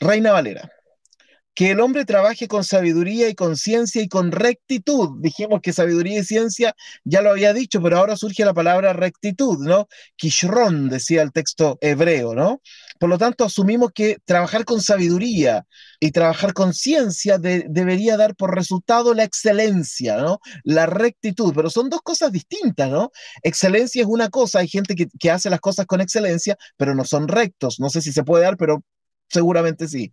Reina 0.00 0.32
Valera 0.32 0.70
que 1.54 1.70
el 1.72 1.80
hombre 1.80 2.04
trabaje 2.04 2.48
con 2.48 2.64
sabiduría 2.64 3.28
y 3.28 3.34
con 3.34 3.56
ciencia 3.56 4.02
y 4.02 4.08
con 4.08 4.32
rectitud. 4.32 5.10
Dijimos 5.20 5.60
que 5.62 5.72
sabiduría 5.72 6.20
y 6.20 6.24
ciencia 6.24 6.74
ya 7.04 7.20
lo 7.20 7.30
había 7.30 7.52
dicho, 7.52 7.82
pero 7.82 7.98
ahora 7.98 8.16
surge 8.16 8.44
la 8.44 8.54
palabra 8.54 8.92
rectitud, 8.92 9.58
¿no? 9.58 9.88
Kishron, 10.16 10.88
decía 10.88 11.22
el 11.22 11.32
texto 11.32 11.78
hebreo, 11.80 12.34
¿no? 12.34 12.60
Por 12.98 13.10
lo 13.10 13.18
tanto, 13.18 13.44
asumimos 13.44 13.90
que 13.94 14.18
trabajar 14.24 14.64
con 14.64 14.80
sabiduría 14.80 15.66
y 16.00 16.12
trabajar 16.12 16.54
con 16.54 16.72
ciencia 16.72 17.38
debería 17.38 18.16
dar 18.16 18.34
por 18.34 18.54
resultado 18.54 19.12
la 19.14 19.24
excelencia, 19.24 20.16
¿no? 20.16 20.40
La 20.64 20.86
rectitud, 20.86 21.52
pero 21.54 21.68
son 21.68 21.90
dos 21.90 22.00
cosas 22.02 22.32
distintas, 22.32 22.88
¿no? 22.90 23.10
Excelencia 23.42 24.02
es 24.02 24.08
una 24.08 24.30
cosa, 24.30 24.60
hay 24.60 24.68
gente 24.68 24.94
que, 24.94 25.08
que 25.18 25.30
hace 25.30 25.50
las 25.50 25.60
cosas 25.60 25.86
con 25.86 26.00
excelencia, 26.00 26.56
pero 26.76 26.94
no 26.94 27.04
son 27.04 27.28
rectos. 27.28 27.78
No 27.78 27.90
sé 27.90 28.00
si 28.00 28.12
se 28.12 28.24
puede 28.24 28.44
dar, 28.44 28.56
pero 28.56 28.82
seguramente 29.28 29.88
sí. 29.88 30.12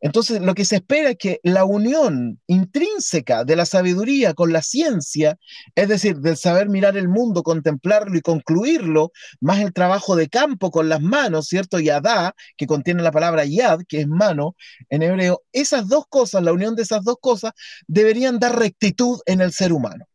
Entonces, 0.00 0.40
lo 0.40 0.54
que 0.54 0.64
se 0.64 0.76
espera 0.76 1.10
es 1.10 1.16
que 1.18 1.40
la 1.42 1.64
unión 1.64 2.40
intrínseca 2.46 3.44
de 3.44 3.56
la 3.56 3.66
sabiduría 3.66 4.34
con 4.34 4.52
la 4.52 4.62
ciencia, 4.62 5.38
es 5.74 5.88
decir, 5.88 6.16
del 6.18 6.36
saber 6.36 6.68
mirar 6.68 6.96
el 6.96 7.08
mundo, 7.08 7.42
contemplarlo 7.42 8.16
y 8.16 8.22
concluirlo, 8.22 9.12
más 9.40 9.60
el 9.60 9.72
trabajo 9.72 10.16
de 10.16 10.28
campo 10.28 10.70
con 10.70 10.88
las 10.88 11.00
manos, 11.00 11.46
¿cierto? 11.48 11.78
Yadá, 11.80 12.34
que 12.56 12.66
contiene 12.66 13.02
la 13.02 13.12
palabra 13.12 13.44
yad, 13.44 13.80
que 13.88 14.00
es 14.00 14.08
mano 14.08 14.56
en 14.90 15.02
hebreo, 15.02 15.42
esas 15.52 15.88
dos 15.88 16.04
cosas, 16.08 16.42
la 16.42 16.52
unión 16.52 16.76
de 16.76 16.82
esas 16.82 17.04
dos 17.04 17.16
cosas, 17.20 17.52
deberían 17.86 18.38
dar 18.38 18.58
rectitud 18.58 19.20
en 19.26 19.40
el 19.40 19.52
ser 19.52 19.72
humano. 19.72 20.06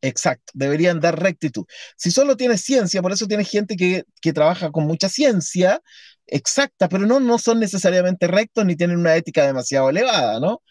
Exacto, 0.00 0.52
deberían 0.54 1.00
dar 1.00 1.20
rectitud. 1.20 1.64
Si 1.96 2.10
solo 2.10 2.36
tienes 2.36 2.60
ciencia, 2.62 3.02
por 3.02 3.12
eso 3.12 3.26
tienes 3.26 3.50
gente 3.50 3.76
que, 3.76 4.04
que 4.20 4.32
trabaja 4.32 4.70
con 4.70 4.86
mucha 4.86 5.08
ciencia, 5.08 5.82
exacta, 6.26 6.88
pero 6.88 7.06
no, 7.06 7.18
no 7.20 7.38
son 7.38 7.58
necesariamente 7.58 8.28
rectos 8.28 8.64
ni 8.64 8.76
tienen 8.76 8.98
una 8.98 9.16
ética 9.16 9.44
demasiado 9.44 9.90
elevada, 9.90 10.38
¿no? 10.38 10.62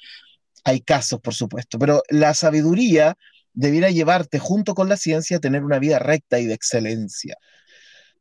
Hay 0.64 0.82
casos, 0.82 1.20
por 1.22 1.34
supuesto, 1.34 1.80
pero 1.80 2.04
la 2.10 2.34
sabiduría 2.34 3.18
debiera 3.54 3.90
llevarte 3.92 4.40
junto 4.40 4.76
con 4.76 4.90
la 4.90 4.98
ciencia 4.98 5.38
a 5.38 5.40
tener 5.42 5.64
una 5.64 5.80
vida 5.80 6.00
recta 6.00 6.40
y 6.40 6.46
de 6.46 6.54
excelencia. 6.54 7.36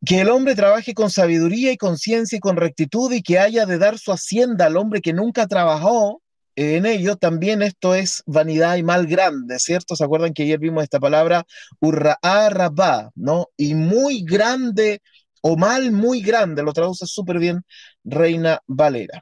Que 0.05 0.21
el 0.23 0.31
hombre 0.31 0.55
trabaje 0.55 0.95
con 0.95 1.11
sabiduría 1.11 1.73
y 1.73 1.77
con 1.77 1.99
ciencia 1.99 2.37
y 2.37 2.41
con 2.41 2.57
rectitud 2.57 3.13
y 3.13 3.23
que 3.23 3.39
haya 3.39 3.67
de 3.67 3.79
dar 3.79 3.99
su 3.99 4.13
hacienda 4.13 4.67
al 4.67 4.77
hombre 4.77 5.01
que 5.01 5.13
nunca 5.13 5.47
trabajó 5.47 6.23
en 6.57 6.87
ello, 6.87 7.17
también 7.17 7.63
esto 7.63 7.95
es 7.95 8.23
vanidad 8.27 8.77
y 8.77 8.83
mal 8.83 9.07
grande, 9.07 9.59
¿cierto? 9.59 9.95
¿Se 9.95 10.05
acuerdan 10.05 10.33
que 10.33 10.45
ayer 10.45 10.59
vimos 10.59 10.83
esta 10.83 10.99
palabra 10.99 11.45
urra'a 11.81 12.49
rabá, 12.49 13.11
¿no? 13.15 13.49
Y 13.57 13.75
muy 13.75 14.25
grande 14.25 15.03
o 15.43 15.57
mal 15.57 15.93
muy 15.93 16.23
grande, 16.23 16.63
lo 16.63 16.73
traduce 16.73 17.07
súper 17.07 17.39
bien 17.39 17.63
Reina 18.05 18.61
Valera. 18.67 19.21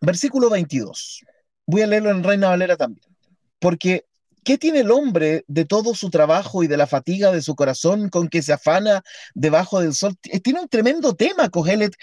Versículo 0.00 0.50
22. 0.50 1.24
Voy 1.66 1.82
a 1.82 1.86
leerlo 1.86 2.10
en 2.10 2.22
Reina 2.22 2.48
Valera 2.48 2.76
también. 2.76 3.06
Porque, 3.58 4.04
¿qué 4.44 4.58
tiene 4.58 4.80
el 4.80 4.90
hombre 4.90 5.44
de 5.46 5.64
todo 5.64 5.94
su 5.94 6.10
trabajo 6.10 6.62
y 6.62 6.66
de 6.66 6.76
la 6.76 6.86
fatiga 6.86 7.32
de 7.32 7.42
su 7.42 7.54
corazón 7.54 8.08
con 8.08 8.28
que 8.28 8.42
se 8.42 8.52
afana 8.52 9.02
debajo 9.34 9.80
del 9.80 9.94
sol? 9.94 10.16
Tiene 10.42 10.60
un 10.60 10.68
tremendo 10.68 11.14
tema, 11.14 11.48
Cogelet. 11.48 11.94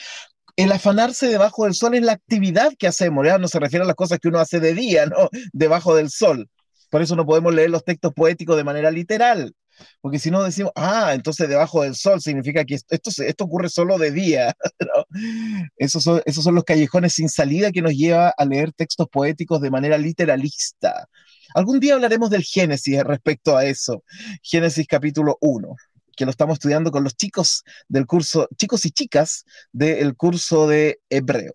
El 0.56 0.72
afanarse 0.72 1.28
debajo 1.28 1.66
del 1.66 1.74
sol 1.74 1.96
es 1.96 2.02
la 2.02 2.14
actividad 2.14 2.74
que 2.80 2.88
hacemos, 2.88 3.26
no 3.40 3.48
se 3.48 3.60
refiere 3.60 3.84
a 3.84 3.88
las 3.88 3.96
cosas 3.96 4.20
que 4.20 4.30
uno 4.30 4.40
hace 4.40 4.60
de 4.60 4.74
día, 4.74 5.06
¿no? 5.06 5.30
Debajo 5.54 5.96
del 5.96 6.10
sol. 6.10 6.50
Por 6.90 7.02
eso 7.02 7.16
no 7.16 7.26
podemos 7.26 7.54
leer 7.54 7.70
los 7.70 7.84
textos 7.84 8.14
poéticos 8.14 8.56
de 8.56 8.64
manera 8.64 8.90
literal. 8.90 9.54
Porque 10.00 10.20
si 10.20 10.32
no 10.32 10.42
decimos, 10.42 10.72
ah, 10.76 11.12
entonces 11.14 11.50
debajo 11.50 11.84
del 11.84 11.96
sol 11.96 12.22
significa 12.22 12.64
que 12.64 12.76
esto, 12.76 13.12
esto 13.24 13.44
ocurre 13.44 13.68
solo 13.68 13.98
de 13.98 14.12
día. 14.12 14.54
Esos, 15.76 16.04
son, 16.04 16.22
esos 16.26 16.44
son 16.46 16.56
los 16.56 16.64
callejones 16.64 17.14
sin 17.14 17.28
salida 17.28 17.72
que 17.74 17.82
nos 17.82 17.94
lleva 17.94 18.30
a 18.30 18.46
leer 18.46 18.72
textos 18.72 19.08
poéticos 19.12 19.60
de 19.60 19.70
manera 19.72 19.98
literalista. 19.98 21.10
Algún 21.54 21.82
día 21.82 21.96
hablaremos 21.96 22.30
del 22.30 22.44
Génesis 22.44 23.04
respecto 23.04 23.58
a 23.58 23.66
eso. 23.66 24.04
Génesis 24.42 24.88
capítulo 24.88 25.38
1 25.42 25.76
que 26.16 26.26
lo 26.26 26.32
estamos 26.32 26.56
estudiando 26.56 26.92
con 26.92 27.04
los 27.04 27.16
chicos 27.16 27.64
del 27.88 28.06
curso, 28.06 28.48
chicos 28.58 28.86
y 28.86 28.92
chicas 28.92 29.46
del 29.72 30.16
curso 30.16 30.68
de 30.68 31.00
hebreo. 31.10 31.54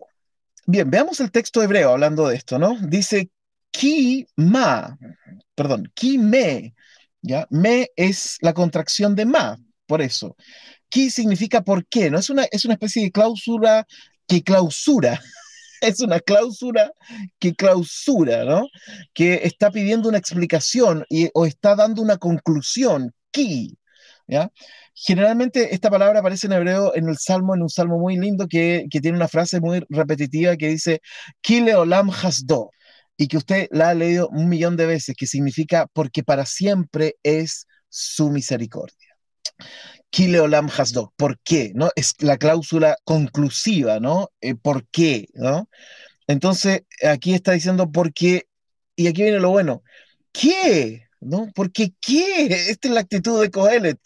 Bien, 0.65 0.89
veamos 0.89 1.19
el 1.19 1.31
texto 1.31 1.61
hebreo 1.63 1.91
hablando 1.91 2.27
de 2.27 2.35
esto, 2.35 2.59
¿no? 2.59 2.77
Dice, 2.81 3.29
ki 3.71 4.27
ma, 4.35 4.97
perdón, 5.55 5.91
ki 5.95 6.17
me 6.17 6.73
¿ya? 7.21 7.47
Me 7.49 7.89
es 7.95 8.37
la 8.41 8.53
contracción 8.53 9.15
de 9.15 9.25
ma, 9.25 9.57
por 9.85 10.01
eso. 10.01 10.35
Ki 10.89 11.09
significa 11.09 11.61
por 11.61 11.85
qué, 11.87 12.09
¿no? 12.09 12.19
Es 12.19 12.29
una, 12.29 12.45
es 12.51 12.65
una 12.65 12.75
especie 12.75 13.03
de 13.03 13.11
cláusula 13.11 13.85
que 14.27 14.43
clausura. 14.43 15.21
es 15.81 15.99
una 15.99 16.19
cláusula 16.19 16.91
que 17.39 17.55
clausura, 17.55 18.45
¿no? 18.45 18.67
Que 19.13 19.41
está 19.43 19.71
pidiendo 19.71 20.09
una 20.09 20.17
explicación 20.17 21.05
y, 21.09 21.29
o 21.33 21.45
está 21.45 21.75
dando 21.75 22.01
una 22.01 22.17
conclusión. 22.17 23.13
Ki, 23.31 23.77
¿ya? 24.31 24.51
Generalmente 24.95 25.75
esta 25.75 25.89
palabra 25.91 26.19
aparece 26.21 26.47
en 26.47 26.53
hebreo 26.53 26.95
en 26.95 27.07
el 27.09 27.17
Salmo, 27.17 27.53
en 27.55 27.61
un 27.61 27.69
Salmo 27.69 27.99
muy 27.99 28.17
lindo 28.17 28.47
que, 28.47 28.87
tiene 28.89 29.17
una 29.17 29.27
frase 29.27 29.59
muy 29.59 29.85
repetitiva 29.89 30.57
que 30.57 30.69
dice, 30.69 31.01
Ki 31.41 31.61
leolam 31.61 32.09
hasdo 32.09 32.71
y 33.17 33.27
que 33.27 33.37
usted 33.37 33.67
la 33.71 33.89
ha 33.89 33.93
leído 33.93 34.29
un 34.29 34.49
millón 34.49 34.77
de 34.77 34.87
veces, 34.87 35.15
que 35.15 35.27
significa 35.27 35.87
porque 35.93 36.23
para 36.23 36.45
siempre 36.45 37.17
es 37.23 37.67
su 37.89 38.31
misericordia. 38.31 39.15
Kileolam 40.09 40.69
Hasdok, 40.69 41.13
¿por 41.15 41.39
qué? 41.39 41.71
¿No? 41.75 41.89
Es 41.95 42.15
la 42.19 42.37
cláusula 42.37 42.97
conclusiva, 43.03 43.99
¿no? 43.99 44.29
Eh, 44.41 44.55
¿Por 44.55 44.87
qué? 44.89 45.27
¿no? 45.33 45.69
Entonces, 46.27 46.83
aquí 47.03 47.33
está 47.33 47.53
diciendo 47.53 47.91
por 47.91 48.13
qué, 48.13 48.47
y 48.95 49.07
aquí 49.07 49.23
viene 49.23 49.39
lo 49.39 49.51
bueno, 49.51 49.83
¿qué? 50.31 51.07
¿No? 51.21 51.49
Porque 51.55 51.93
qué? 52.01 52.47
Esta 52.69 52.87
es 52.87 52.93
la 52.93 53.01
actitud 53.01 53.41
de 53.41 53.51
Coelet. 53.51 53.99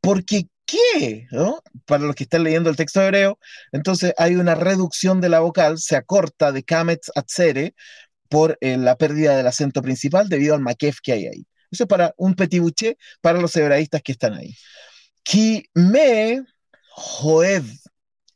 Porque 0.00 0.48
qué? 0.66 1.26
¿No? 1.30 1.62
Para 1.86 2.04
los 2.04 2.14
que 2.14 2.24
están 2.24 2.44
leyendo 2.44 2.70
el 2.70 2.76
texto 2.76 3.02
hebreo, 3.02 3.38
entonces 3.72 4.12
hay 4.18 4.36
una 4.36 4.54
reducción 4.54 5.20
de 5.20 5.30
la 5.30 5.40
vocal, 5.40 5.78
se 5.78 5.96
acorta 5.96 6.52
de 6.52 6.62
kamet 6.64 7.00
a 7.14 7.22
tsere, 7.22 7.74
por 8.28 8.58
eh, 8.60 8.76
la 8.76 8.96
pérdida 8.96 9.36
del 9.36 9.46
acento 9.46 9.82
principal 9.82 10.28
debido 10.28 10.54
al 10.54 10.60
maquef 10.60 10.98
que 11.02 11.12
hay 11.12 11.26
ahí. 11.26 11.46
Eso 11.70 11.84
es 11.84 11.88
para 11.88 12.14
un 12.16 12.34
petit 12.34 12.60
bouché 12.60 12.98
para 13.20 13.40
los 13.40 13.54
hebraístas 13.56 14.02
que 14.02 14.12
están 14.12 14.34
ahí. 14.34 14.54
Ki 15.22 15.64
me 15.74 16.44
joev. 16.90 17.64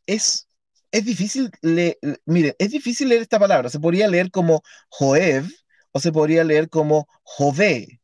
Es, 0.07 0.49
es 0.91 1.05
difícil, 1.05 1.51
le, 1.63 1.99
miren, 2.27 2.55
es 2.59 2.71
difícil 2.71 3.09
leer 3.09 3.23
esta 3.23 3.39
palabra. 3.39 3.71
Se 3.71 3.81
podría 3.81 4.09
leer 4.09 4.31
como 4.31 4.63
joev 4.89 5.47
o 5.93 6.01
se 6.01 6.13
podría 6.13 6.45
leer 6.45 6.69
como 6.69 7.07
jove. 7.23 8.02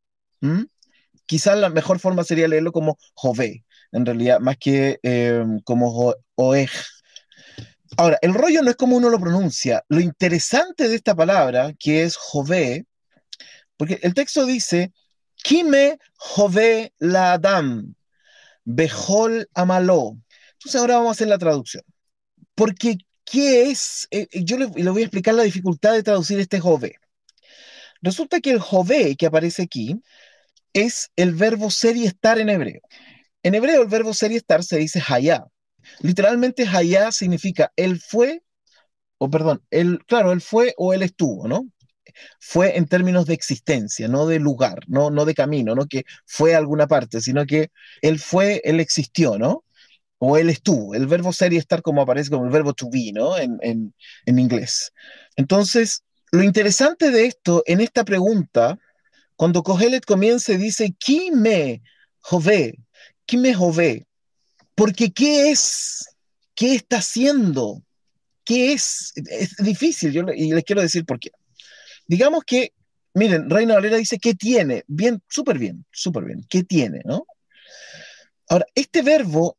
Quizás 1.26 1.58
la 1.58 1.68
mejor 1.68 1.98
forma 1.98 2.24
sería 2.24 2.48
leerlo 2.48 2.72
como 2.72 2.98
jove, 3.14 3.64
en 3.92 4.06
realidad, 4.06 4.40
más 4.40 4.56
que 4.56 4.98
eh, 5.02 5.44
como 5.64 6.14
oej. 6.36 6.70
Ahora, 7.96 8.18
el 8.22 8.34
rollo 8.34 8.62
no 8.62 8.70
es 8.70 8.76
como 8.76 8.96
uno 8.96 9.10
lo 9.10 9.18
pronuncia. 9.18 9.84
Lo 9.88 10.00
interesante 10.00 10.88
de 10.88 10.96
esta 10.96 11.14
palabra, 11.14 11.72
que 11.78 12.02
es 12.04 12.16
jove, 12.16 12.86
porque 13.76 13.98
el 14.02 14.14
texto 14.14 14.44
dice, 14.46 14.92
Kime 15.36 15.98
jove 16.16 16.92
la 16.98 17.34
Adam, 17.34 17.94
Behol 18.64 19.48
amaló. 19.54 20.18
Entonces 20.54 20.80
ahora 20.80 20.96
vamos 20.96 21.08
a 21.08 21.12
hacer 21.12 21.28
la 21.28 21.38
traducción. 21.38 21.82
Porque, 22.54 22.98
¿qué 23.24 23.70
es? 23.70 24.08
Eh, 24.10 24.26
eh, 24.30 24.44
yo 24.44 24.58
le, 24.58 24.66
voy 24.66 25.02
a 25.02 25.04
explicar 25.04 25.34
la 25.34 25.44
dificultad 25.44 25.92
de 25.94 26.02
traducir 26.02 26.38
este 26.40 26.60
jove. 26.60 26.96
Resulta 28.02 28.40
que 28.40 28.50
el 28.50 28.60
jove 28.60 29.16
que 29.16 29.26
aparece 29.26 29.62
aquí 29.62 30.00
es 30.82 31.10
el 31.16 31.34
verbo 31.34 31.70
ser 31.70 31.96
y 31.96 32.04
estar 32.06 32.38
en 32.38 32.48
hebreo. 32.48 32.80
En 33.42 33.54
hebreo 33.54 33.82
el 33.82 33.88
verbo 33.88 34.14
ser 34.14 34.32
y 34.32 34.36
estar 34.36 34.62
se 34.64 34.78
dice 34.78 35.02
hayá. 35.06 35.44
Literalmente 36.00 36.66
Hayá 36.66 37.12
significa 37.12 37.72
él 37.76 38.00
fue, 38.00 38.42
o 39.18 39.30
perdón, 39.30 39.62
él, 39.70 40.00
claro, 40.06 40.32
él 40.32 40.40
fue 40.40 40.74
o 40.76 40.92
él 40.92 41.02
estuvo, 41.02 41.48
¿no? 41.48 41.66
Fue 42.40 42.76
en 42.76 42.86
términos 42.86 43.26
de 43.26 43.34
existencia, 43.34 44.08
no 44.08 44.26
de 44.26 44.38
lugar, 44.38 44.80
no, 44.88 45.10
no 45.10 45.24
de 45.24 45.34
camino, 45.34 45.74
no 45.74 45.86
que 45.86 46.04
fue 46.26 46.54
a 46.54 46.58
alguna 46.58 46.86
parte, 46.86 47.20
sino 47.20 47.46
que 47.46 47.70
él 48.02 48.18
fue, 48.18 48.60
él 48.64 48.80
existió, 48.80 49.38
¿no? 49.38 49.64
O 50.18 50.36
él 50.36 50.50
estuvo. 50.50 50.94
El 50.94 51.06
verbo 51.06 51.32
ser 51.32 51.52
y 51.52 51.58
estar 51.58 51.82
como 51.82 52.02
aparece 52.02 52.30
como 52.30 52.44
el 52.44 52.50
verbo 52.50 52.74
to 52.74 52.88
be, 52.90 53.12
¿no? 53.12 53.38
En, 53.38 53.58
en 53.62 54.38
inglés. 54.38 54.92
Entonces, 55.36 56.02
lo 56.32 56.42
interesante 56.42 57.10
de 57.10 57.26
esto, 57.26 57.62
en 57.66 57.80
esta 57.80 58.04
pregunta, 58.04 58.78
cuando 59.38 59.62
Cogelet 59.62 60.04
comienza 60.04 60.52
dice, 60.54 60.96
¿Qui 60.98 61.30
me 61.30 61.80
jove? 62.18 62.74
¿Qui 63.24 63.36
me 63.36 63.54
jove? 63.54 64.04
Porque 64.74 65.12
¿qué 65.12 65.52
es? 65.52 66.08
¿Qué 66.56 66.74
está 66.74 66.96
haciendo? 66.96 67.80
¿Qué 68.44 68.72
es? 68.72 69.12
Es 69.14 69.54
difícil, 69.58 70.28
y 70.34 70.52
les 70.52 70.64
quiero 70.64 70.82
decir 70.82 71.04
por 71.04 71.20
qué. 71.20 71.30
digamos 72.08 72.42
que, 72.44 72.72
miren, 73.14 73.48
Reina 73.48 73.74
Valera 73.74 73.96
dice, 73.96 74.18
¿qué 74.18 74.34
tiene? 74.34 74.82
Bien, 74.88 75.22
súper 75.28 75.56
bien, 75.56 75.86
súper 75.92 76.24
bien, 76.24 76.44
¿qué 76.50 76.64
tiene? 76.64 77.02
¿no? 77.04 77.24
Ahora, 78.48 78.66
este 78.74 79.02
verbo 79.02 79.56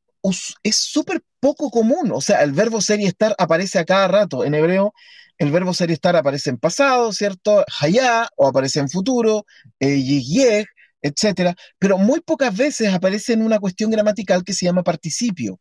es 0.61 0.75
súper 0.75 1.21
poco 1.39 1.71
común, 1.71 2.11
o 2.11 2.19
sea, 2.19 2.43
el 2.43 2.51
verbo 2.51 2.81
ser 2.81 2.99
y 2.99 3.05
estar 3.05 3.33
aparece 3.37 3.79
a 3.79 3.85
cada 3.85 4.09
rato. 4.09 4.43
En 4.43 4.55
hebreo, 4.55 4.93
el 5.39 5.51
verbo 5.51 5.73
ser 5.73 5.89
y 5.89 5.93
estar 5.93 6.15
aparece 6.15 6.49
en 6.51 6.57
pasado, 6.57 7.11
¿cierto? 7.13 7.63
Hayá, 7.81 8.27
o 8.35 8.47
aparece 8.47 8.79
en 8.79 8.89
futuro, 8.89 9.45
eh, 9.79 10.65
etcétera, 11.01 11.55
pero 11.79 11.97
muy 11.97 12.19
pocas 12.19 12.55
veces 12.55 12.93
aparece 12.93 13.33
en 13.33 13.41
una 13.41 13.57
cuestión 13.59 13.89
gramatical 13.89 14.43
que 14.43 14.53
se 14.53 14.65
llama 14.65 14.83
participio. 14.83 15.59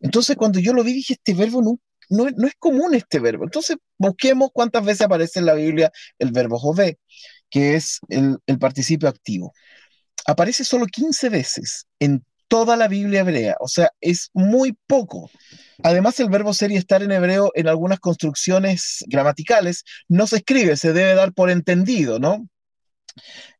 Entonces, 0.00 0.36
cuando 0.36 0.60
yo 0.60 0.74
lo 0.74 0.84
vi, 0.84 0.92
dije, 0.92 1.14
este 1.14 1.34
verbo 1.34 1.62
no, 1.62 1.78
no, 2.10 2.46
es 2.46 2.54
común 2.58 2.94
este 2.94 3.18
verbo. 3.18 3.44
Entonces, 3.44 3.78
busquemos 3.96 4.50
cuántas 4.52 4.84
veces 4.84 5.02
aparece 5.02 5.38
en 5.38 5.46
la 5.46 5.54
Biblia 5.54 5.90
el 6.18 6.30
verbo 6.30 6.58
jové, 6.58 6.98
que 7.50 7.76
es 7.76 8.00
el, 8.10 8.36
el 8.46 8.58
participio 8.58 9.08
activo. 9.08 9.54
Aparece 10.26 10.64
solo 10.64 10.86
15 10.86 11.30
veces 11.30 11.86
en 11.98 12.22
toda 12.48 12.76
la 12.76 12.88
Biblia 12.88 13.20
hebrea, 13.20 13.56
o 13.60 13.68
sea, 13.68 13.90
es 14.00 14.30
muy 14.32 14.76
poco. 14.86 15.30
Además, 15.82 16.18
el 16.20 16.30
verbo 16.30 16.52
ser 16.54 16.72
y 16.72 16.76
estar 16.76 17.02
en 17.02 17.12
hebreo 17.12 17.52
en 17.54 17.68
algunas 17.68 18.00
construcciones 18.00 19.04
gramaticales 19.06 19.84
no 20.08 20.26
se 20.26 20.36
escribe, 20.38 20.76
se 20.76 20.92
debe 20.92 21.14
dar 21.14 21.32
por 21.32 21.50
entendido, 21.50 22.18
¿no? 22.18 22.48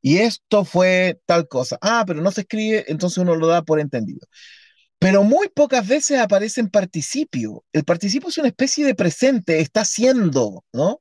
Y 0.03 0.19
esto 0.19 0.65
fue 0.65 1.21
tal 1.27 1.49
cosa. 1.49 1.79
Ah, 1.81 2.05
pero 2.07 2.21
no 2.21 2.31
se 2.31 2.43
escribe, 2.43 2.85
entonces 2.89 3.19
uno 3.19 3.37
lo 3.37 3.47
da 3.47 3.63
por 3.63 3.81
entendido. 3.81 4.27
Pero 4.99 5.23
muy 5.23 5.49
pocas 5.49 5.87
veces 5.87 6.19
aparece 6.19 6.61
en 6.61 6.71
participio. 6.71 7.65
El 7.73 7.85
participio 7.85 8.29
es 8.31 8.39
una 8.39 8.49
especie 8.49 8.85
de 8.85 8.95
presente, 8.95 9.61
está 9.61 9.85
siendo, 9.85 10.65
¿no? 10.73 11.01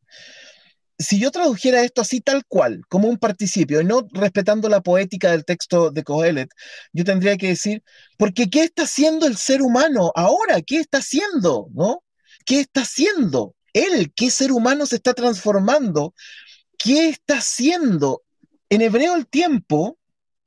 Si 0.99 1.19
yo 1.19 1.31
tradujera 1.31 1.83
esto 1.83 2.01
así 2.01 2.21
tal 2.21 2.45
cual, 2.45 2.81
como 2.89 3.07
un 3.07 3.17
participio, 3.17 3.81
y 3.81 3.85
no 3.85 4.07
respetando 4.11 4.69
la 4.69 4.81
poética 4.81 5.31
del 5.31 5.45
texto 5.45 5.91
de 5.91 6.03
Coelet, 6.03 6.49
yo 6.93 7.03
tendría 7.03 7.37
que 7.37 7.49
decir, 7.49 7.83
porque 8.17 8.49
¿qué 8.49 8.63
está 8.63 8.83
haciendo 8.83 9.27
el 9.27 9.37
ser 9.37 9.61
humano 9.61 10.11
ahora? 10.15 10.61
¿Qué 10.61 10.77
está 10.79 10.99
haciendo? 10.99 11.69
¿No? 11.73 12.03
¿Qué 12.45 12.61
está 12.61 12.81
haciendo? 12.81 13.55
Él, 13.73 14.11
¿qué 14.15 14.31
ser 14.31 14.51
humano 14.51 14.85
se 14.85 14.95
está 14.95 15.13
transformando? 15.13 16.13
¿Qué 16.77 17.09
está 17.09 17.37
haciendo? 17.37 18.23
En 18.69 18.81
hebreo 18.81 19.15
el 19.15 19.27
tiempo 19.27 19.97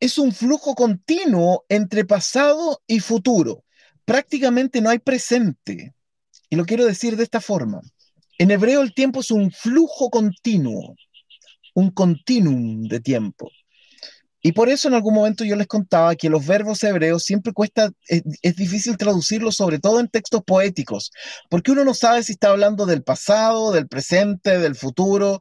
es 0.00 0.18
un 0.18 0.32
flujo 0.32 0.74
continuo 0.74 1.64
entre 1.68 2.04
pasado 2.04 2.82
y 2.86 3.00
futuro. 3.00 3.64
Prácticamente 4.04 4.80
no 4.80 4.90
hay 4.90 4.98
presente. 4.98 5.94
Y 6.48 6.56
lo 6.56 6.64
quiero 6.64 6.84
decir 6.84 7.16
de 7.16 7.22
esta 7.22 7.40
forma. 7.40 7.80
En 8.40 8.50
hebreo 8.50 8.80
el 8.80 8.94
tiempo 8.94 9.20
es 9.20 9.30
un 9.30 9.50
flujo 9.50 10.08
continuo, 10.08 10.96
un 11.74 11.90
continuum 11.90 12.88
de 12.88 12.98
tiempo. 12.98 13.50
Y 14.40 14.52
por 14.52 14.70
eso 14.70 14.88
en 14.88 14.94
algún 14.94 15.12
momento 15.12 15.44
yo 15.44 15.56
les 15.56 15.66
contaba 15.66 16.16
que 16.16 16.30
los 16.30 16.46
verbos 16.46 16.82
hebreos 16.82 17.22
siempre 17.22 17.52
cuesta, 17.52 17.90
es, 18.08 18.56
difícil 18.56 18.96
traducirlos, 18.96 19.56
sobre 19.56 19.78
todo 19.78 20.00
en 20.00 20.08
textos 20.08 20.40
poéticos, 20.42 21.10
porque 21.50 21.72
uno 21.72 21.84
no 21.84 21.92
sabe 21.92 22.22
si 22.22 22.32
está 22.32 22.48
hablando 22.48 22.86
del 22.86 23.02
pasado, 23.02 23.72
del 23.72 23.88
presente, 23.88 24.58
del 24.58 24.74
futuro. 24.74 25.40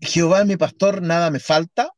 Jehová 0.00 0.40
es 0.40 0.46
mi 0.46 0.56
pastor, 0.56 1.02
nada 1.02 1.30
me 1.30 1.38
falta, 1.38 1.90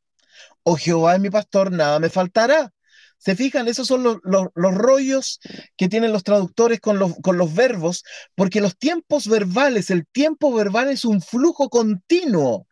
o 0.63 0.75
Jehová 0.75 1.15
es 1.15 1.21
mi 1.21 1.29
pastor, 1.29 1.71
nada 1.71 1.97
me 1.99 2.09
faltará. 2.09 2.73
¿Se 3.17 3.35
fijan? 3.35 3.67
Esos 3.67 3.87
son 3.87 4.03
los, 4.03 4.49
rollos 4.53 5.39
que 5.77 5.87
tienen 5.87 6.11
los 6.11 6.23
traductores 6.23 6.79
con 6.79 6.99
los, 6.99 7.15
con 7.21 7.37
los 7.37 7.53
verbos, 7.53 8.03
porque 8.35 8.61
los 8.61 8.77
tiempos 8.77 9.27
verbales, 9.27 9.89
el 9.89 10.05
tiempo 10.07 10.53
verbal 10.53 10.89
es 10.89 11.05
un 11.05 11.21
flujo 11.21 11.69
continuo. 11.69 12.67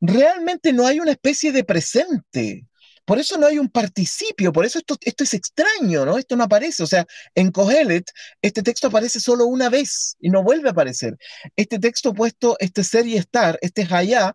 Realmente 0.00 0.72
no 0.72 0.86
hay 0.86 1.00
una 1.00 1.12
especie 1.12 1.52
de 1.52 1.64
presente. 1.64 2.66
Por 3.10 3.18
eso 3.18 3.36
no 3.38 3.48
hay 3.48 3.58
un 3.58 3.68
participio, 3.68 4.52
por 4.52 4.64
eso 4.64 4.78
esto, 4.78 4.96
esto 5.00 5.24
es 5.24 5.34
extraño, 5.34 6.04
¿no? 6.06 6.16
Esto 6.16 6.36
no 6.36 6.44
aparece. 6.44 6.84
O 6.84 6.86
sea, 6.86 7.04
en 7.34 7.50
Kohelet, 7.50 8.08
este 8.40 8.62
texto 8.62 8.86
aparece 8.86 9.18
solo 9.18 9.46
una 9.46 9.68
vez 9.68 10.16
y 10.20 10.30
no 10.30 10.44
vuelve 10.44 10.68
a 10.68 10.70
aparecer. 10.70 11.16
Este 11.56 11.80
texto 11.80 12.14
puesto, 12.14 12.56
este 12.60 12.84
ser 12.84 13.08
y 13.08 13.16
estar, 13.16 13.58
este 13.62 13.84
hayá, 13.90 14.32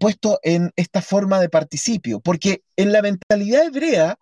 puesto 0.00 0.40
en 0.42 0.72
esta 0.76 1.02
forma 1.02 1.40
de 1.40 1.50
participio, 1.50 2.20
porque 2.20 2.62
en 2.74 2.90
la 2.90 3.02
mentalidad 3.02 3.66
hebrea, 3.66 4.18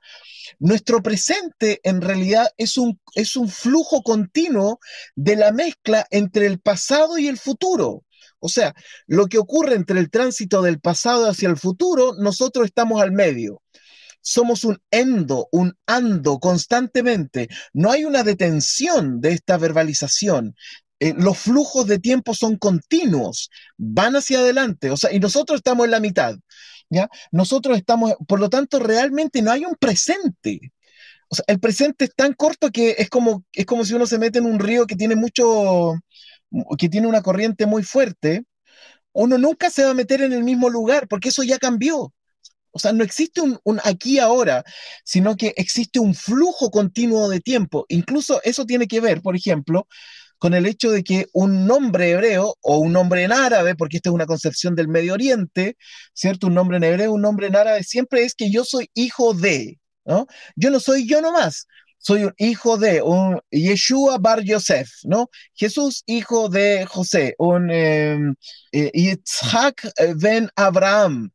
nuestro 0.59 1.03
presente 1.03 1.81
en 1.85 2.01
realidad 2.01 2.49
es 2.57 2.77
un, 2.77 3.01
es 3.14 3.37
un 3.37 3.49
flujo 3.49 4.03
continuo 4.03 4.81
de 5.14 5.37
la 5.37 5.53
mezcla 5.53 6.05
entre 6.11 6.47
el 6.47 6.59
pasado 6.59 7.17
y 7.17 7.29
el 7.29 7.38
futuro. 7.38 8.03
O 8.41 8.49
sea, 8.49 8.75
lo 9.07 9.27
que 9.27 9.38
ocurre 9.38 9.77
entre 9.77 10.01
el 10.01 10.11
tránsito 10.11 10.62
del 10.62 10.81
pasado 10.81 11.29
hacia 11.31 11.49
el 11.49 11.57
futuro, 11.57 12.14
nosotros 12.19 12.67
estamos 12.67 13.01
al 13.01 13.12
medio. 13.12 13.62
Somos 14.21 14.64
un 14.64 14.79
endo, 14.91 15.49
un 15.53 15.77
ando 15.87 16.41
constantemente. 16.41 17.49
No 17.73 17.93
hay 17.93 18.05
una 18.05 18.25
detención 18.25 19.21
de 19.21 19.31
esta 19.31 19.57
verbalización. 19.59 20.57
Eh, 21.01 21.15
los 21.17 21.39
flujos 21.39 21.87
de 21.87 21.99
tiempo 22.01 22.35
son 22.35 22.57
continuos, 22.57 23.51
van 23.77 24.17
hacia 24.17 24.41
adelante, 24.41 24.91
o 24.91 24.97
sea, 24.97 25.13
y 25.13 25.21
nosotros 25.21 25.59
estamos 25.59 25.85
en 25.85 25.93
la 25.93 26.01
mitad, 26.01 26.35
¿ya? 26.91 27.09
Nosotros 27.31 27.77
estamos, 27.79 28.15
por 28.27 28.41
lo 28.41 28.51
tanto, 28.51 28.81
realmente 28.81 29.41
no 29.43 29.53
hay 29.53 29.65
un 29.65 29.77
presente. 29.77 30.73
O 31.29 31.37
sea, 31.37 31.45
el 31.49 31.61
presente 31.61 32.07
es 32.07 32.15
tan 32.15 32.33
corto 32.35 32.71
que 32.73 32.97
es 32.99 33.11
como, 33.11 33.45
es 33.53 33.67
como 33.67 33.85
si 33.85 33.95
uno 33.95 34.07
se 34.07 34.19
mete 34.19 34.39
en 34.39 34.47
un 34.47 34.59
río 34.59 34.87
que 34.87 34.97
tiene 34.97 35.15
mucho, 35.17 35.95
que 36.79 36.89
tiene 36.89 37.07
una 37.07 37.23
corriente 37.23 37.67
muy 37.67 37.83
fuerte, 37.83 38.45
uno 39.13 39.39
nunca 39.39 39.71
se 39.71 39.85
va 39.85 39.91
a 39.91 39.95
meter 39.95 40.23
en 40.23 40.33
el 40.33 40.45
mismo 40.45 40.71
lugar, 40.71 41.09
porque 41.09 41.31
eso 41.31 41.43
ya 41.43 41.59
cambió. 41.59 42.13
O 42.73 42.79
sea, 42.79 42.93
no 42.93 43.05
existe 43.05 43.41
un, 43.41 43.59
un, 43.65 43.81
aquí 43.85 44.19
ahora, 44.19 44.65
sino 45.05 45.37
que 45.37 45.55
existe 45.57 46.01
un 46.01 46.15
flujo 46.15 46.71
continuo 46.71 47.29
de 47.29 47.41
tiempo. 47.41 47.87
Incluso 47.89 48.41
eso 48.45 48.67
tiene 48.67 48.87
que 48.87 49.01
ver, 49.01 49.23
por 49.23 49.37
ejemplo, 49.37 49.87
con 50.38 50.55
el 50.55 50.66
hecho 50.66 50.90
de 50.90 51.03
que 51.05 51.27
un 51.33 51.66
nombre 51.66 52.11
hebreo 52.11 52.55
o 52.62 52.79
un 52.79 52.92
nombre 52.92 53.24
en 53.24 53.33
árabe, 53.33 53.74
porque 53.74 53.96
esta 53.98 54.11
es 54.11 54.14
una 54.14 54.27
concepción 54.27 54.74
del 54.74 54.88
Medio 54.88 55.14
Oriente, 55.14 55.77
¿cierto? 56.14 56.46
Un 56.46 56.55
nombre 56.55 56.77
en 56.79 56.85
hebreo, 56.85 57.12
un 57.12 57.22
nombre 57.22 57.48
en 57.48 57.57
árabe, 57.57 57.83
siempre 57.83 58.24
es 58.24 58.35
que 58.35 58.51
yo 58.51 58.64
soy 58.64 58.90
hijo 58.94 59.35
de, 59.35 59.79
¿no? 60.05 60.27
Yo 60.57 60.70
no 60.70 60.81
soy 60.81 61.07
yo 61.07 61.20
nomás, 61.20 61.66
soy 61.98 62.24
un 62.24 62.35
hijo 62.38 62.79
de, 62.79 63.03
un 63.03 63.40
Yeshua 63.51 64.18
Bar 64.18 64.42
Yosef, 64.42 64.88
¿no? 65.05 65.29
Jesús, 65.55 66.05
hijo 66.07 66.48
de 66.48 66.87
José, 66.87 67.35
un 67.38 67.70
em, 67.70 68.35
eh, 68.72 68.90
Yitzhak 68.94 69.85
eh, 69.98 70.14
ben 70.16 70.48
Abraham. 70.57 71.31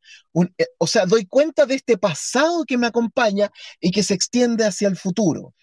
Eh, 0.58 0.66
o 0.78 0.86
sea, 0.86 1.06
doy 1.06 1.26
cuenta 1.26 1.66
de 1.66 1.76
este 1.76 1.98
pasado 1.98 2.64
que 2.64 2.78
me 2.78 2.86
acompaña 2.86 3.50
y 3.80 3.90
que 3.90 4.02
se 4.02 4.14
extiende 4.14 4.64
hacia 4.64 4.88
el 4.88 4.96
futuro. 4.96 5.54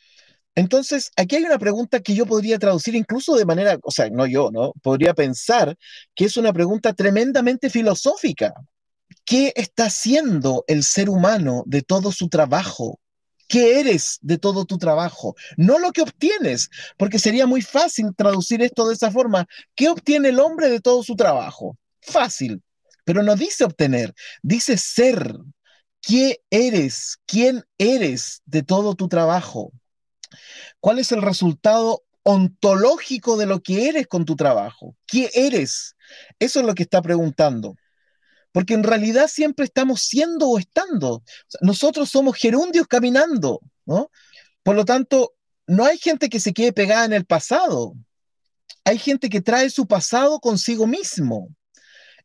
Entonces, 0.55 1.11
aquí 1.15 1.37
hay 1.37 1.43
una 1.43 1.59
pregunta 1.59 2.01
que 2.01 2.13
yo 2.13 2.25
podría 2.25 2.59
traducir 2.59 2.95
incluso 2.95 3.35
de 3.35 3.45
manera, 3.45 3.77
o 3.83 3.91
sea, 3.91 4.09
no 4.09 4.25
yo, 4.27 4.49
¿no? 4.51 4.73
Podría 4.81 5.13
pensar 5.13 5.77
que 6.13 6.25
es 6.25 6.37
una 6.37 6.51
pregunta 6.53 6.93
tremendamente 6.93 7.69
filosófica. 7.69 8.53
¿Qué 9.25 9.53
está 9.55 9.85
haciendo 9.85 10.63
el 10.67 10.83
ser 10.83 11.09
humano 11.09 11.63
de 11.65 11.81
todo 11.81 12.11
su 12.11 12.27
trabajo? 12.29 12.99
¿Qué 13.47 13.79
eres 13.79 14.17
de 14.21 14.37
todo 14.37 14.65
tu 14.65 14.77
trabajo? 14.77 15.35
No 15.57 15.79
lo 15.79 15.91
que 15.91 16.01
obtienes, 16.01 16.69
porque 16.97 17.19
sería 17.19 17.45
muy 17.45 17.61
fácil 17.61 18.15
traducir 18.15 18.61
esto 18.61 18.87
de 18.87 18.93
esa 18.95 19.11
forma. 19.11 19.45
¿Qué 19.75 19.89
obtiene 19.89 20.29
el 20.29 20.39
hombre 20.39 20.69
de 20.69 20.79
todo 20.81 21.03
su 21.03 21.15
trabajo? 21.15 21.77
Fácil, 22.01 22.61
pero 23.03 23.23
no 23.23 23.35
dice 23.35 23.63
obtener, 23.65 24.13
dice 24.41 24.77
ser. 24.77 25.35
¿Qué 26.01 26.41
eres? 26.49 27.17
¿Quién 27.27 27.63
eres 27.77 28.41
de 28.45 28.63
todo 28.63 28.95
tu 28.95 29.07
trabajo? 29.07 29.71
¿Cuál 30.79 30.99
es 30.99 31.11
el 31.11 31.21
resultado 31.21 32.03
ontológico 32.23 33.37
de 33.37 33.45
lo 33.45 33.61
que 33.61 33.89
eres 33.89 34.07
con 34.07 34.25
tu 34.25 34.35
trabajo? 34.35 34.95
¿Qué 35.07 35.29
eres? 35.33 35.95
Eso 36.39 36.59
es 36.59 36.65
lo 36.65 36.75
que 36.75 36.83
está 36.83 37.01
preguntando. 37.01 37.75
Porque 38.51 38.73
en 38.73 38.83
realidad 38.83 39.27
siempre 39.27 39.65
estamos 39.65 40.01
siendo 40.01 40.49
o 40.49 40.59
estando. 40.59 41.23
nosotros 41.61 42.09
somos 42.09 42.35
gerundios 42.35 42.87
caminando, 42.87 43.61
¿no? 43.85 44.09
Por 44.63 44.75
lo 44.75 44.85
tanto, 44.85 45.33
no 45.67 45.85
hay 45.85 45.97
gente 45.97 46.29
que 46.29 46.39
se 46.39 46.53
quede 46.53 46.73
pegada 46.73 47.05
en 47.05 47.13
el 47.13 47.25
pasado. 47.25 47.93
Hay 48.83 48.97
gente 48.97 49.29
que 49.29 49.41
trae 49.41 49.69
su 49.69 49.87
pasado 49.87 50.39
consigo 50.39 50.87
mismo. 50.87 51.49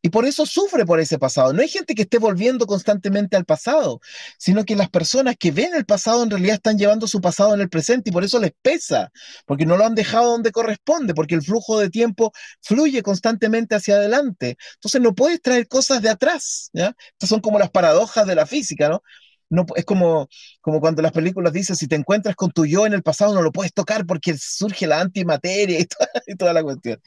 Y 0.06 0.10
por 0.10 0.24
eso 0.24 0.46
sufre 0.46 0.86
por 0.86 1.00
ese 1.00 1.18
pasado. 1.18 1.52
No 1.52 1.62
hay 1.62 1.68
gente 1.68 1.96
que 1.96 2.02
esté 2.02 2.18
volviendo 2.18 2.64
constantemente 2.66 3.36
al 3.36 3.44
pasado, 3.44 4.00
sino 4.38 4.64
que 4.64 4.76
las 4.76 4.88
personas 4.88 5.34
que 5.36 5.50
ven 5.50 5.74
el 5.74 5.84
pasado 5.84 6.22
en 6.22 6.30
realidad 6.30 6.54
están 6.54 6.78
llevando 6.78 7.08
su 7.08 7.20
pasado 7.20 7.54
en 7.54 7.60
el 7.60 7.68
presente 7.68 8.10
y 8.10 8.12
por 8.12 8.22
eso 8.22 8.38
les 8.38 8.52
pesa, 8.62 9.10
porque 9.46 9.66
no 9.66 9.76
lo 9.76 9.84
han 9.84 9.96
dejado 9.96 10.30
donde 10.30 10.52
corresponde, 10.52 11.12
porque 11.12 11.34
el 11.34 11.42
flujo 11.42 11.80
de 11.80 11.90
tiempo 11.90 12.30
fluye 12.62 13.02
constantemente 13.02 13.74
hacia 13.74 13.96
adelante. 13.96 14.56
Entonces 14.74 15.00
no 15.00 15.12
puedes 15.12 15.42
traer 15.42 15.66
cosas 15.66 16.00
de 16.02 16.10
atrás. 16.10 16.70
¿ya? 16.72 16.94
Estas 17.10 17.28
son 17.28 17.40
como 17.40 17.58
las 17.58 17.70
paradojas 17.70 18.28
de 18.28 18.36
la 18.36 18.46
física, 18.46 18.88
¿no? 18.88 19.02
No, 19.48 19.64
es 19.76 19.84
como, 19.84 20.28
como 20.60 20.80
cuando 20.80 21.02
las 21.02 21.12
películas 21.12 21.52
dicen, 21.52 21.76
si 21.76 21.86
te 21.88 21.96
encuentras 21.96 22.34
con 22.36 22.50
tu 22.50 22.66
yo 22.66 22.86
en 22.86 22.92
el 22.94 23.02
pasado, 23.02 23.34
no 23.34 23.42
lo 23.42 23.52
puedes 23.52 23.72
tocar 23.72 24.06
porque 24.06 24.36
surge 24.38 24.86
la 24.86 25.00
antimateria 25.00 25.80
y 25.80 25.86
y 26.26 26.36
toda 26.36 26.52
la 26.52 26.62
cuestión. 26.62 27.00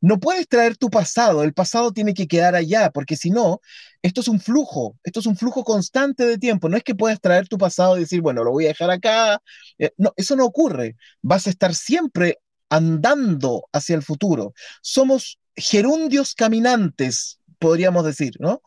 No 0.00 0.18
puedes 0.20 0.48
traer 0.48 0.76
tu 0.76 0.90
pasado, 0.90 1.42
el 1.42 1.54
pasado 1.54 1.92
tiene 1.92 2.14
que 2.14 2.26
quedar 2.28 2.54
allá, 2.54 2.90
porque 2.90 3.16
si 3.16 3.30
no, 3.30 3.60
esto 4.02 4.20
es 4.20 4.28
un 4.28 4.40
flujo, 4.40 4.96
esto 5.04 5.20
es 5.20 5.26
un 5.26 5.36
flujo 5.36 5.64
constante 5.64 6.24
de 6.24 6.38
tiempo. 6.38 6.68
No 6.68 6.76
es 6.76 6.84
que 6.84 6.94
puedas 6.94 7.20
traer 7.20 7.48
tu 7.48 7.58
pasado 7.58 7.96
y 7.96 8.00
decir, 8.00 8.20
bueno, 8.20 8.44
lo 8.44 8.52
voy 8.52 8.66
a 8.66 8.68
dejar 8.68 8.90
acá. 8.90 9.40
Eh, 9.78 9.90
no, 9.96 10.12
eso 10.16 10.36
no 10.36 10.44
ocurre. 10.44 10.96
Vas 11.22 11.46
a 11.46 11.50
estar 11.50 11.74
siempre 11.74 12.38
andando 12.68 13.66
hacia 13.72 13.96
el 13.96 14.02
futuro. 14.02 14.54
Somos 14.82 15.38
gerundios 15.56 16.34
caminantes, 16.34 17.40
podríamos 17.58 18.04
decir, 18.04 18.34
¿no? 18.38 18.62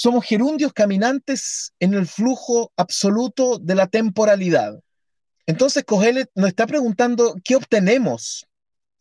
Somos 0.00 0.24
gerundios 0.24 0.72
caminantes 0.72 1.72
en 1.80 1.92
el 1.92 2.06
flujo 2.06 2.72
absoluto 2.76 3.58
de 3.58 3.74
la 3.74 3.88
temporalidad. 3.88 4.78
Entonces, 5.44 5.82
Cogelet 5.82 6.30
nos 6.36 6.46
está 6.46 6.68
preguntando, 6.68 7.34
¿qué 7.42 7.56
obtenemos? 7.56 8.46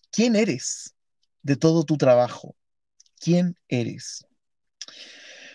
¿Quién 0.10 0.36
eres 0.36 0.96
de 1.44 1.56
todo 1.56 1.84
tu 1.84 1.98
trabajo? 1.98 2.56
¿Quién 3.20 3.56
eres? 3.68 4.26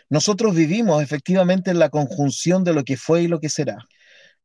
Nosotros 0.09 0.55
vivimos 0.55 1.03
efectivamente 1.03 1.73
en 1.73 1.81
la 1.81 1.89
conjunción 1.89 2.63
de 2.63 2.75
lo 2.75 2.85
que 2.85 2.97
fue 2.97 3.23
y 3.23 3.27
lo 3.27 3.41
que 3.41 3.49
será. 3.49 3.79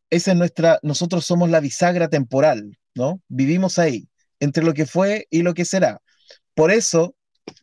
Esa 0.10 0.32
es 0.32 0.38
nuestra, 0.38 0.80
nosotros 0.82 1.28
somos 1.28 1.52
la 1.52 1.60
bisagra 1.60 2.08
temporal, 2.08 2.76
¿no? 2.96 3.22
Vivimos 3.28 3.78
ahí, 3.78 4.10
entre 4.40 4.64
lo 4.64 4.74
que 4.74 4.88
fue 4.88 5.28
y 5.30 5.44
lo 5.44 5.54
que 5.54 5.64
será. 5.64 6.02
Por 6.56 6.72
eso 6.72 7.14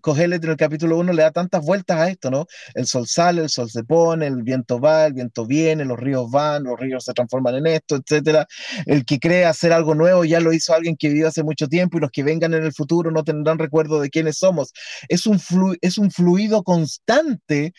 Cogelet 0.01 0.43
en 0.45 0.51
el 0.51 0.57
capítulo 0.57 0.99
1 0.99 1.13
le 1.13 1.23
da 1.23 1.31
tantas 1.31 1.65
vueltas 1.65 1.99
a 1.99 2.11
esto, 2.11 2.31
¿no? 2.31 2.47
El 2.75 2.87
sol 2.87 3.07
sale, 3.07 3.43
el 3.43 3.49
sol 3.49 3.71
se 3.71 3.85
pone, 3.85 4.27
el 4.27 4.43
viento 4.43 4.81
va, 4.81 5.07
el 5.07 5.15
viento 5.15 5.47
viene, 5.47 5.85
los 5.85 5.99
ríos 5.99 6.31
van, 6.31 6.65
los 6.65 6.79
ríos 6.79 7.05
se 7.05 7.13
transforman 7.13 7.55
en 7.57 7.67
esto, 7.67 7.97
etcétera. 7.97 8.47
El 8.87 9.05
que 9.05 9.19
cree 9.19 9.47
hacer 9.47 9.73
algo 9.73 9.95
nuevo 9.95 10.25
ya 10.25 10.41
lo 10.41 10.53
hizo 10.53 10.75
alguien 10.75 10.97
que 10.97 11.09
vivió 11.09 11.29
hace 11.29 11.43
mucho 11.43 11.69
tiempo 11.69 11.99
y 11.99 12.01
los 12.01 12.11
que 12.11 12.23
vengan 12.23 12.55
en 12.55 12.65
el 12.65 12.73
futuro 12.73 13.11
no 13.11 13.25
tendrán 13.25 13.59
recuerdo 13.59 14.01
de 14.01 14.11
quiénes 14.11 14.39
somos. 14.39 14.73
Es 15.09 15.27
un, 15.27 15.41
es 15.81 15.99
un 15.99 16.11
fluido 16.11 16.63
constante 16.63 17.73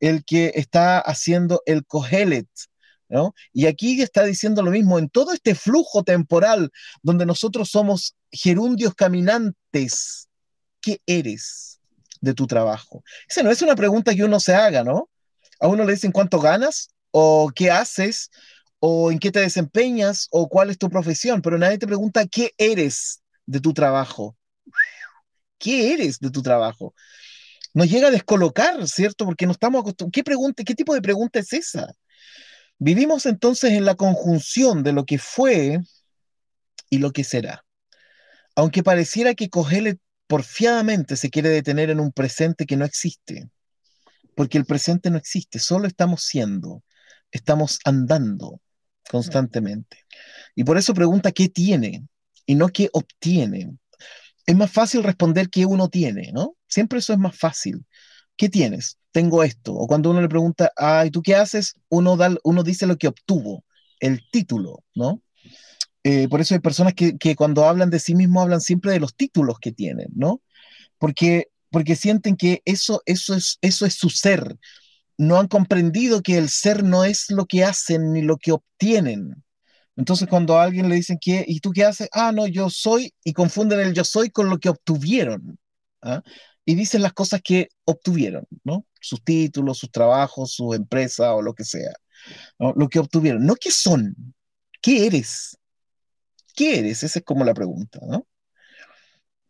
el 0.00 0.24
que 0.24 0.52
está 0.54 0.98
haciendo 0.98 1.62
el 1.66 1.84
Cogelet. 1.86 2.48
¿No? 3.08 3.34
Y 3.52 3.66
aquí 3.66 4.00
está 4.00 4.24
diciendo 4.24 4.62
lo 4.62 4.70
mismo, 4.70 4.98
en 4.98 5.10
todo 5.10 5.34
este 5.34 5.54
flujo 5.54 6.02
temporal 6.02 6.70
donde 7.02 7.26
nosotros 7.26 7.68
somos 7.68 8.14
gerundios 8.30 8.94
caminantes, 8.94 10.30
¿qué 10.82 11.00
eres 11.06 11.80
de 12.20 12.34
tu 12.34 12.46
trabajo? 12.46 13.02
Esa 13.28 13.42
no 13.42 13.50
es 13.50 13.62
una 13.62 13.74
pregunta 13.74 14.14
que 14.14 14.24
uno 14.24 14.38
se 14.40 14.54
haga, 14.54 14.84
¿no? 14.84 15.08
A 15.60 15.68
uno 15.68 15.84
le 15.84 15.92
dicen 15.92 16.12
cuánto 16.12 16.40
ganas 16.40 16.90
o 17.12 17.50
qué 17.54 17.70
haces 17.70 18.30
o 18.80 19.12
en 19.12 19.18
qué 19.18 19.30
te 19.30 19.40
desempeñas 19.40 20.26
o 20.30 20.48
cuál 20.48 20.68
es 20.68 20.78
tu 20.78 20.90
profesión, 20.90 21.40
pero 21.40 21.56
nadie 21.56 21.78
te 21.78 21.86
pregunta 21.86 22.26
qué 22.26 22.52
eres 22.58 23.22
de 23.46 23.60
tu 23.60 23.72
trabajo. 23.72 24.36
¿Qué 25.58 25.94
eres 25.94 26.18
de 26.18 26.30
tu 26.30 26.42
trabajo? 26.42 26.94
Nos 27.74 27.88
llega 27.88 28.08
a 28.08 28.10
descolocar, 28.10 28.86
¿cierto? 28.88 29.24
Porque 29.24 29.46
no 29.46 29.52
estamos 29.52 29.80
acostumbrados. 29.80 30.12
¿Qué, 30.12 30.24
pregunta, 30.24 30.64
¿Qué 30.64 30.74
tipo 30.74 30.94
de 30.94 31.00
pregunta 31.00 31.38
es 31.38 31.52
esa? 31.52 31.94
Vivimos 32.78 33.26
entonces 33.26 33.72
en 33.72 33.84
la 33.84 33.94
conjunción 33.94 34.82
de 34.82 34.92
lo 34.92 35.06
que 35.06 35.18
fue 35.18 35.78
y 36.90 36.98
lo 36.98 37.12
que 37.12 37.22
será. 37.22 37.64
Aunque 38.56 38.82
pareciera 38.82 39.34
que 39.34 39.48
Cogelet 39.48 39.98
porfiadamente 40.26 41.16
se 41.16 41.30
quiere 41.30 41.48
detener 41.48 41.90
en 41.90 42.00
un 42.00 42.12
presente 42.12 42.66
que 42.66 42.76
no 42.76 42.84
existe, 42.84 43.48
porque 44.34 44.58
el 44.58 44.64
presente 44.64 45.10
no 45.10 45.18
existe, 45.18 45.58
solo 45.58 45.86
estamos 45.86 46.22
siendo, 46.24 46.82
estamos 47.30 47.78
andando 47.84 48.60
constantemente. 49.10 49.98
Y 50.54 50.64
por 50.64 50.78
eso 50.78 50.94
pregunta 50.94 51.32
qué 51.32 51.48
tiene 51.48 52.06
y 52.46 52.54
no 52.54 52.68
qué 52.68 52.88
obtiene. 52.92 53.76
Es 54.46 54.56
más 54.56 54.70
fácil 54.70 55.02
responder 55.02 55.50
qué 55.50 55.66
uno 55.66 55.88
tiene, 55.88 56.32
¿no? 56.32 56.56
Siempre 56.66 56.98
eso 56.98 57.12
es 57.12 57.18
más 57.18 57.36
fácil. 57.36 57.84
¿Qué 58.36 58.48
tienes? 58.48 58.98
Tengo 59.12 59.44
esto. 59.44 59.74
O 59.74 59.86
cuando 59.86 60.10
uno 60.10 60.20
le 60.20 60.28
pregunta, 60.28 60.72
ay, 60.76 61.10
¿tú 61.10 61.22
qué 61.22 61.34
haces? 61.34 61.74
Uno, 61.88 62.16
da, 62.16 62.34
uno 62.42 62.62
dice 62.62 62.86
lo 62.86 62.96
que 62.96 63.08
obtuvo, 63.08 63.64
el 64.00 64.20
título, 64.30 64.82
¿no? 64.94 65.22
Eh, 66.04 66.28
por 66.28 66.40
eso 66.40 66.54
hay 66.54 66.60
personas 66.60 66.94
que, 66.94 67.36
cuando 67.36 67.64
hablan 67.64 67.90
de 67.90 68.00
sí 68.00 68.14
mismos 68.14 68.42
hablan 68.42 68.60
siempre 68.60 68.92
de 68.92 69.00
los 69.00 69.14
títulos 69.14 69.58
que 69.60 69.72
tienen, 69.72 70.08
¿no? 70.14 70.42
Porque, 70.98 71.48
porque 71.70 71.96
sienten 71.96 72.36
que 72.36 72.62
eso, 72.64 73.02
eso, 73.06 73.34
es, 73.34 73.58
eso 73.60 73.86
es 73.86 73.94
su 73.94 74.10
ser. 74.10 74.56
No 75.18 75.38
han 75.38 75.48
comprendido 75.48 76.22
que 76.22 76.38
el 76.38 76.48
ser 76.48 76.82
no 76.84 77.04
es 77.04 77.26
lo 77.30 77.46
que 77.46 77.64
hacen 77.64 78.12
ni 78.12 78.22
lo 78.22 78.36
que 78.38 78.52
obtienen. 78.52 79.44
Entonces 79.96 80.28
cuando 80.28 80.58
a 80.58 80.64
alguien 80.64 80.88
le 80.88 80.96
dicen 80.96 81.18
que, 81.20 81.44
¿y 81.46 81.60
tú 81.60 81.70
qué 81.72 81.84
haces? 81.84 82.08
Ah, 82.12 82.32
no, 82.32 82.46
yo 82.46 82.70
soy, 82.70 83.14
y 83.24 83.32
confunden 83.32 83.80
el 83.80 83.94
yo 83.94 84.04
soy 84.04 84.30
con 84.30 84.48
lo 84.48 84.58
que 84.58 84.70
obtuvieron. 84.70 85.58
¿ah? 86.02 86.22
Y 86.64 86.74
dicen 86.74 87.02
las 87.02 87.12
cosas 87.12 87.42
que 87.42 87.68
obtuvieron, 87.84 88.46
¿no? 88.64 88.86
Sus 89.00 89.22
títulos, 89.22 89.78
sus 89.78 89.90
trabajos, 89.90 90.52
su 90.52 90.74
empresa 90.74 91.34
o 91.34 91.42
lo 91.42 91.54
que 91.54 91.64
sea. 91.64 91.92
Lo 92.58 92.88
que 92.88 93.00
obtuvieron. 93.00 93.44
No 93.44 93.54
qué 93.56 93.70
son, 93.70 94.14
qué 94.80 95.06
eres. 95.06 95.58
¿Qué 96.54 96.78
eres? 96.78 97.02
Esa 97.02 97.18
es 97.20 97.24
como 97.24 97.44
la 97.44 97.54
pregunta, 97.54 98.00
¿no? 98.06 98.26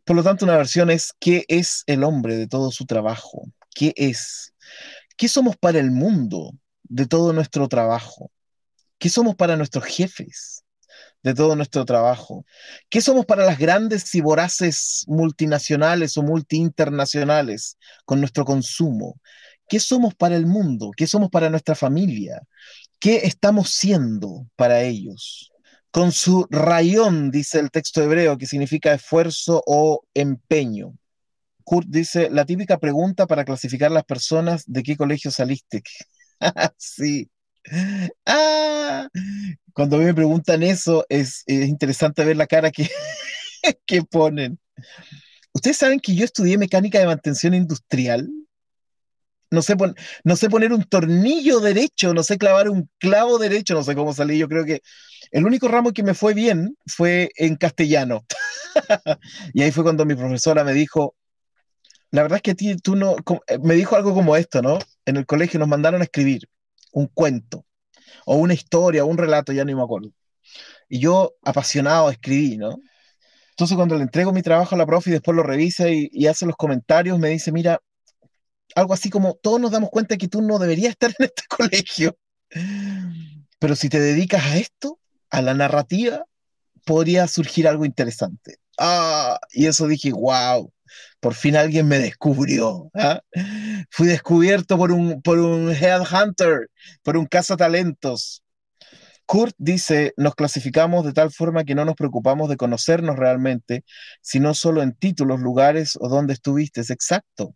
Por 0.05 0.17
lo 0.17 0.23
tanto, 0.23 0.45
una 0.45 0.57
versión 0.57 0.91
es 0.91 1.13
¿qué 1.21 1.45
es 1.49 1.85
el 1.87 2.03
hombre 2.05 2.37
de 2.37 2.49
todo 2.49 2.71
su 2.71 2.87
trabajo? 2.87 3.45
¿Qué 3.75 3.93
es? 3.97 4.53
¿Qué 5.17 5.29
somos 5.29 5.57
para 5.57 5.79
el 5.79 5.91
mundo 5.91 6.53
de 6.85 7.07
todo 7.07 7.33
nuestro 7.33 7.69
trabajo? 7.69 8.31
¿Qué 8.99 9.09
somos 9.09 9.37
para 9.37 9.57
nuestros 9.57 9.85
jefes 9.85 10.65
de 11.23 11.35
todo 11.35 11.57
nuestro 11.57 11.85
trabajo? 11.85 12.45
¿Qué 12.91 13.01
somos 13.01 13.27
para 13.27 13.45
las 13.47 13.59
grandes 13.59 14.15
y 14.15 14.21
voraces 14.21 15.05
multinacionales 15.09 16.17
o 16.17 16.23
multiinternacionales 16.23 17.79
con 18.05 18.21
nuestro 18.21 18.45
consumo? 18.45 19.21
¿Qué 19.69 19.81
somos 19.81 20.15
para 20.15 20.37
el 20.37 20.47
mundo? 20.47 20.91
¿Qué 20.97 21.07
somos 21.07 21.31
para 21.31 21.51
nuestra 21.51 21.75
familia? 21.75 22.43
¿Qué 23.01 23.19
estamos 23.27 23.71
siendo 23.71 24.49
para 24.57 24.83
ellos? 24.83 25.52
Con 25.93 26.11
su 26.11 26.47
rayón, 26.51 27.31
dice 27.31 27.61
el 27.61 27.71
texto 27.71 28.03
hebreo, 28.03 28.39
que 28.39 28.47
significa 28.47 28.95
esfuerzo 28.95 29.63
o 29.67 30.03
empeño. 30.15 30.95
Kurt 31.65 31.87
dice, 31.89 32.31
la 32.31 32.47
típica 32.47 32.79
pregunta 32.79 33.27
para 33.27 33.45
clasificar 33.45 33.91
las 33.93 34.05
personas, 34.05 34.65
¿de 34.67 34.83
qué 34.83 34.97
colegio 34.97 35.31
saliste? 35.31 35.83
sí. 36.79 37.31
Ah, 38.27 39.07
cuando 39.75 39.99
me 39.99 40.15
preguntan 40.15 40.63
eso, 40.63 41.05
es, 41.11 41.45
interesante 41.47 42.25
ver 42.25 42.37
la 42.37 42.47
cara 42.47 42.71
que, 42.71 42.89
que 43.87 44.03
ponen. 44.03 44.59
¿Ustedes 45.53 45.77
saben 45.77 46.01
que 46.01 46.15
yo 46.15 46.25
estudié 46.25 46.57
mecánica 46.57 46.99
de 46.99 47.07
mantención 47.07 47.53
industrial? 47.53 48.31
No 49.53 49.61
sé, 49.61 49.77
no 50.25 50.37
sé 50.37 50.49
poner 50.49 50.73
un 50.73 50.83
tornillo 50.85 51.61
derecho, 51.61 52.15
no 52.15 52.23
sé 52.23 52.39
clavar 52.39 52.71
un 52.71 52.89
clavo 52.99 53.39
derecho, 53.39 53.75
no 53.75 53.83
sé 53.85 53.95
cómo 53.95 54.15
salí. 54.15 54.39
Yo 54.39 54.49
creo 54.49 54.65
que 54.65 54.81
el 55.31 55.45
único 55.45 55.69
ramo 55.69 55.93
que 55.93 56.03
me 56.03 56.15
fue 56.15 56.33
bien 56.33 56.75
fue 56.87 57.31
en 57.37 57.57
castellano. 57.57 58.25
y 59.53 59.63
ahí 59.63 59.71
fue 59.71 59.85
cuando 59.85 60.07
mi 60.07 60.15
profesora 60.15 60.65
me 60.65 60.73
dijo, 60.73 61.17
la 62.11 62.23
verdad 62.23 62.37
es 62.37 62.43
que 62.43 62.55
ti, 62.55 62.77
tú 62.77 62.97
no, 62.97 63.17
eh, 63.47 63.59
me 63.63 63.75
dijo 63.75 63.95
algo 63.95 64.15
como 64.15 64.37
esto, 64.37 64.63
¿no? 64.63 64.79
En 65.05 65.19
el 65.19 65.27
colegio 65.27 65.61
nos 65.61 65.69
mandaron 65.69 66.01
a 66.01 66.05
escribir 66.05 66.49
un 66.93 67.09
cuento, 67.09 67.67
o 68.27 68.37
una 68.37 68.55
historia, 68.55 69.05
o 69.05 69.07
un 69.09 69.19
relato, 69.19 69.53
ya 69.53 69.67
no 69.67 69.77
me 69.77 69.83
acuerdo. 69.83 70.11
Y 70.89 71.01
yo, 71.01 71.35
apasionado, 71.43 72.11
escribí, 72.11 72.57
¿no? 72.57 72.79
Entonces 73.51 73.77
cuando 73.77 73.97
le 73.97 74.03
entrego 74.03 74.33
mi 74.33 74.43
trabajo 74.43 74.75
a 74.75 74.79
la 74.79 74.87
profe 74.87 75.11
y 75.11 75.15
después 75.15 75.37
lo 75.37 75.43
revisa 75.43 75.91
y, 75.91 76.09
y 76.13 76.27
hace 76.27 76.47
los 76.47 76.57
comentarios, 76.57 77.19
me 77.19 77.29
dice, 77.31 77.53
mira, 77.53 77.81
algo 78.75 78.95
así 78.95 79.11
como, 79.11 79.35
todos 79.35 79.61
nos 79.61 79.71
damos 79.71 79.91
cuenta 79.91 80.17
que 80.17 80.29
tú 80.29 80.43
no 80.43 80.59
deberías 80.59 80.91
estar 80.91 81.15
en 81.19 81.27
este 81.27 81.43
colegio, 81.49 82.17
pero 83.59 83.77
si 83.77 83.89
te 83.89 84.01
dedicas 84.01 84.45
a 84.45 84.57
esto, 84.57 84.99
a 85.31 85.43
la 85.43 85.55
narrativa, 85.55 86.25
podría 86.85 87.27
surgir 87.29 87.69
algo 87.69 87.85
interesante. 87.85 88.59
Ah, 88.79 89.39
y 89.53 89.67
eso 89.67 89.87
dije, 89.87 90.13
wow, 90.13 90.73
por 91.21 91.35
fin 91.35 91.57
alguien 91.57 91.89
me 91.89 91.99
descubrió. 91.99 92.91
¿ah? 92.95 93.21
Fui 93.91 94.07
descubierto 94.07 94.77
por 94.77 94.93
un, 94.93 95.23
por 95.23 95.39
un 95.39 95.71
headhunter, 95.71 96.69
por 97.03 97.17
un 97.17 97.27
cazatalentos. 97.27 98.43
Kurt 99.25 99.55
dice, 99.59 100.13
nos 100.17 100.35
clasificamos 100.35 101.05
de 101.05 101.13
tal 101.13 101.31
forma 101.31 101.65
que 101.65 101.75
no 101.75 101.85
nos 101.85 101.95
preocupamos 101.95 102.49
de 102.49 102.57
conocernos 102.57 103.17
realmente, 103.17 103.85
sino 104.21 104.53
solo 104.53 104.83
en 104.83 104.95
títulos, 104.95 105.41
lugares 105.41 105.97
o 106.01 106.09
dónde 106.09 106.35
estuviste. 106.35 106.81
Exacto. 106.81 107.55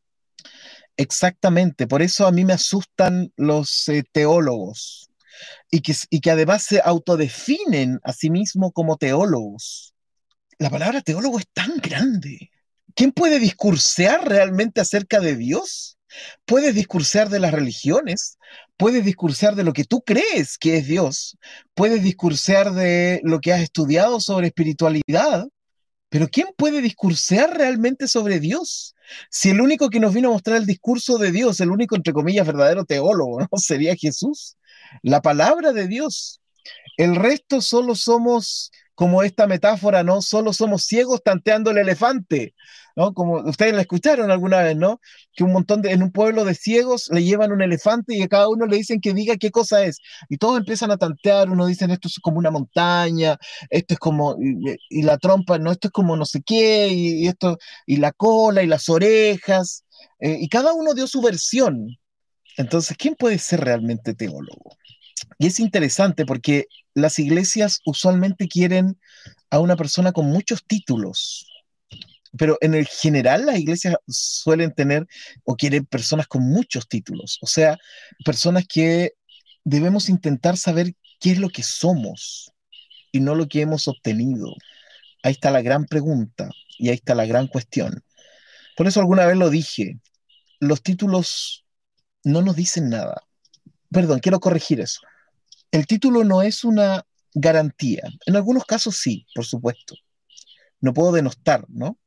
Exactamente. 0.97 1.87
Por 1.87 2.03
eso 2.03 2.27
a 2.27 2.33
mí 2.33 2.45
me 2.45 2.55
asustan 2.55 3.33
los 3.37 3.89
eh, 3.89 4.05
teólogos 4.11 5.11
y 5.71 5.81
que, 5.81 5.95
y 6.11 6.21
que 6.21 6.31
además 6.31 6.63
se 6.63 6.81
autodefinen 6.83 8.01
a 8.03 8.13
sí 8.13 8.31
mismos 8.31 8.71
como 8.73 8.97
teólogos. 8.97 9.95
La 10.59 10.71
palabra 10.71 11.03
teólogo 11.03 11.39
es 11.39 11.47
tan 11.53 11.77
grande. 11.77 12.51
¿Quién 12.95 13.13
puede 13.13 13.39
discursear 13.39 14.27
realmente 14.27 14.81
acerca 14.81 15.21
de 15.21 15.37
Dios? 15.37 15.99
Puedes 16.47 16.75
discursear 16.75 17.29
de 17.29 17.41
las 17.41 17.53
religiones, 17.53 18.39
puedes 18.79 19.05
discursar 19.05 19.55
de 19.55 19.65
lo 19.65 19.75
que 19.75 19.85
tú 19.85 20.01
crees 20.01 20.57
que 20.57 20.79
es 20.79 20.87
Dios, 20.87 21.37
puedes 21.75 22.03
discursar 22.03 22.73
de 22.73 23.21
lo 23.23 23.41
que 23.41 23.53
has 23.53 23.61
estudiado 23.61 24.19
sobre 24.21 24.47
espiritualidad, 24.47 25.47
pero 26.09 26.29
¿quién 26.29 26.49
puede 26.57 26.81
discursar 26.81 27.57
realmente 27.57 28.09
sobre 28.09 28.41
Dios? 28.41 28.95
Si 29.31 29.51
el 29.51 29.61
único 29.61 29.91
que 29.91 30.01
nos 30.01 30.15
vino 30.15 30.29
a 30.29 30.33
mostrar 30.33 30.57
el 30.57 30.67
discurso 30.67 31.19
de 31.19 31.33
Dios, 31.33 31.61
el 31.61 31.71
único, 31.71 31.97
entre 31.97 32.13
comillas, 32.13 32.47
verdadero 32.47 32.85
teólogo, 32.85 33.41
¿no? 33.41 33.49
Sería 33.59 33.97
Jesús, 33.97 34.57
la 35.03 35.21
palabra 35.23 35.73
de 35.73 35.89
Dios. 35.89 36.41
El 36.97 37.17
resto 37.17 37.61
solo 37.61 37.95
somos 37.95 38.71
como 38.97 39.23
esta 39.23 39.47
metáfora, 39.47 40.03
¿no? 40.03 40.23
Solo 40.23 40.53
somos 40.55 40.85
ciegos 40.85 41.23
tanteando 41.23 41.71
el 41.71 41.79
elefante, 41.79 42.55
¿no? 42.97 43.13
Como 43.15 43.43
ustedes 43.43 43.75
la 43.75 43.83
escucharon 43.83 44.31
alguna 44.31 44.63
vez, 44.63 44.75
¿no? 44.75 45.01
Que 45.35 45.45
un 45.45 45.53
montón 45.53 45.83
de, 45.83 45.93
en 45.93 46.03
un 46.03 46.11
pueblo 46.13 46.45
de 46.47 46.55
ciegos 46.55 47.11
le 47.13 47.23
llevan 47.23 47.53
un 47.53 47.63
elefante 47.63 48.17
y 48.17 48.23
a 48.23 48.29
cada 48.29 48.49
uno 48.49 48.67
le 48.67 48.79
dicen 48.79 49.01
que 49.03 49.13
diga 49.13 49.37
qué 49.37 49.51
cosa 49.51 49.85
es. 49.85 49.99
Y 50.31 50.39
todos 50.39 50.59
empiezan 50.59 50.91
a 50.91 50.97
tantear, 50.97 51.51
uno 51.51 51.67
dicen 51.67 51.91
esto 51.91 52.09
es 52.09 52.19
como 52.21 52.39
una 52.39 52.51
montaña, 52.51 53.37
esto 53.71 53.95
es 53.95 54.01
como, 54.01 54.37
y, 54.91 55.03
la 55.03 55.19
trompa, 55.19 55.59
no, 55.59 55.73
esto 55.73 55.89
es 55.89 55.93
como 55.93 56.17
no 56.17 56.25
sé 56.25 56.43
qué, 56.43 56.89
y, 56.89 57.27
esto, 57.29 57.59
y 57.87 57.99
la 57.99 58.13
cola, 58.13 58.63
y 58.63 58.67
las 58.67 58.89
orejas, 58.89 59.85
eh, 60.21 60.39
y 60.41 60.49
cada 60.49 60.73
uno 60.73 60.95
dio 60.95 61.07
su 61.07 61.21
versión. 61.21 61.99
Entonces, 62.57 62.97
¿quién 62.97 63.15
puede 63.15 63.39
ser 63.39 63.61
realmente 63.61 64.15
teólogo? 64.15 64.77
Y 65.39 65.47
es 65.47 65.61
interesante 65.61 66.27
porque 66.27 66.67
las 66.95 67.19
iglesias 67.19 67.81
usualmente 67.85 68.49
quieren 68.49 68.99
a 69.51 69.61
una 69.61 69.77
persona 69.77 70.13
con 70.13 70.27
muchos 70.27 70.65
títulos, 70.65 71.47
pero 72.37 72.59
en 72.61 72.75
el 72.75 72.87
general 72.87 73.47
las 73.47 73.59
iglesias 73.59 73.97
suelen 74.09 74.73
tener 74.73 75.07
o 75.45 75.57
quieren 75.57 75.87
personas 75.87 76.27
con 76.27 76.43
muchos 76.43 76.89
títulos, 76.89 77.39
o 77.41 77.47
sea, 77.47 77.79
personas 78.25 78.67
que 78.67 79.13
debemos 79.65 80.09
intentar 80.09 80.57
saber 80.57 80.95
qué 81.21 81.33
es 81.33 81.39
lo 81.39 81.49
que 81.49 81.63
somos 81.63 82.53
y 83.13 83.21
no 83.21 83.35
lo 83.35 83.49
que 83.49 83.63
hemos 83.63 83.89
obtenido. 83.89 84.55
Ahí 85.23 85.33
está 85.33 85.51
la 85.51 85.63
gran 85.63 85.87
pregunta 85.87 86.51
y 86.79 86.89
ahí 86.89 86.95
está 86.95 87.15
la 87.15 87.27
gran 87.27 87.47
cuestión. 87.47 88.05
Por 88.77 88.87
eso 88.87 89.01
alguna 89.01 89.27
vez 89.27 89.37
lo 89.37 89.51
dije, 89.51 89.99
los 90.61 90.83
títulos 90.83 91.65
no 92.25 92.43
nos 92.43 92.57
dicen 92.57 92.91
nada. 92.91 93.26
Perdón, 93.97 94.21
quiero 94.21 94.39
corregir 94.39 94.81
eso 94.81 95.01
el 95.71 95.87
título 95.87 96.25
no 96.25 96.43
es 96.43 96.65
una 96.65 97.05
garantía. 97.35 98.03
En 98.27 98.37
algunos 98.37 98.65
casos 98.65 98.97
sí, 98.97 99.27
por 99.35 99.45
supuesto. 99.45 99.95
No 100.81 100.93
puedo 100.93 101.13
denostar, 101.13 101.65
¿no? 101.69 101.99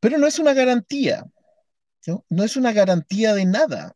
Pero 0.00 0.18
no 0.18 0.26
es 0.26 0.38
una 0.38 0.54
garantía. 0.54 1.24
No, 2.30 2.44
es 2.44 2.56
una 2.56 2.72
garantía 2.72 3.34
de 3.34 3.44
nada. 3.44 3.94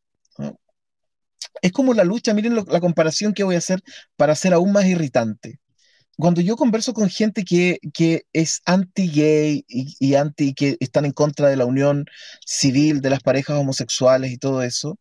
Es 1.61 1.73
como 1.73 1.95
la 1.95 2.05
lucha, 2.05 2.35
miren 2.35 2.57
la 2.57 2.81
comparación 2.81 3.35
que 3.35 3.45
voy 3.45 3.55
a 3.55 3.59
hacer 3.59 3.83
para 4.17 4.35
ser 4.35 4.53
aún 4.53 4.73
más 4.73 4.87
irritante. 4.87 5.61
Cuando 6.17 6.41
yo 6.41 6.57
converso 6.57 6.93
con 6.93 7.09
gente 7.09 7.45
que, 7.45 7.79
es 8.33 8.61
anti-gay 8.67 9.65
y, 9.67 9.97
y 9.99 10.15
anti, 10.15 10.55
que 10.55 10.77
están 10.81 11.05
en 11.05 11.13
contra 11.13 11.49
de 11.49 11.57
la 11.57 11.65
unión 11.65 12.05
civil 12.45 13.01
de 13.01 13.11
las 13.11 13.21
parejas 13.21 13.59
homosexuales 13.59 14.31
y 14.31 14.39
todo 14.39 14.63
eso, 14.63 14.99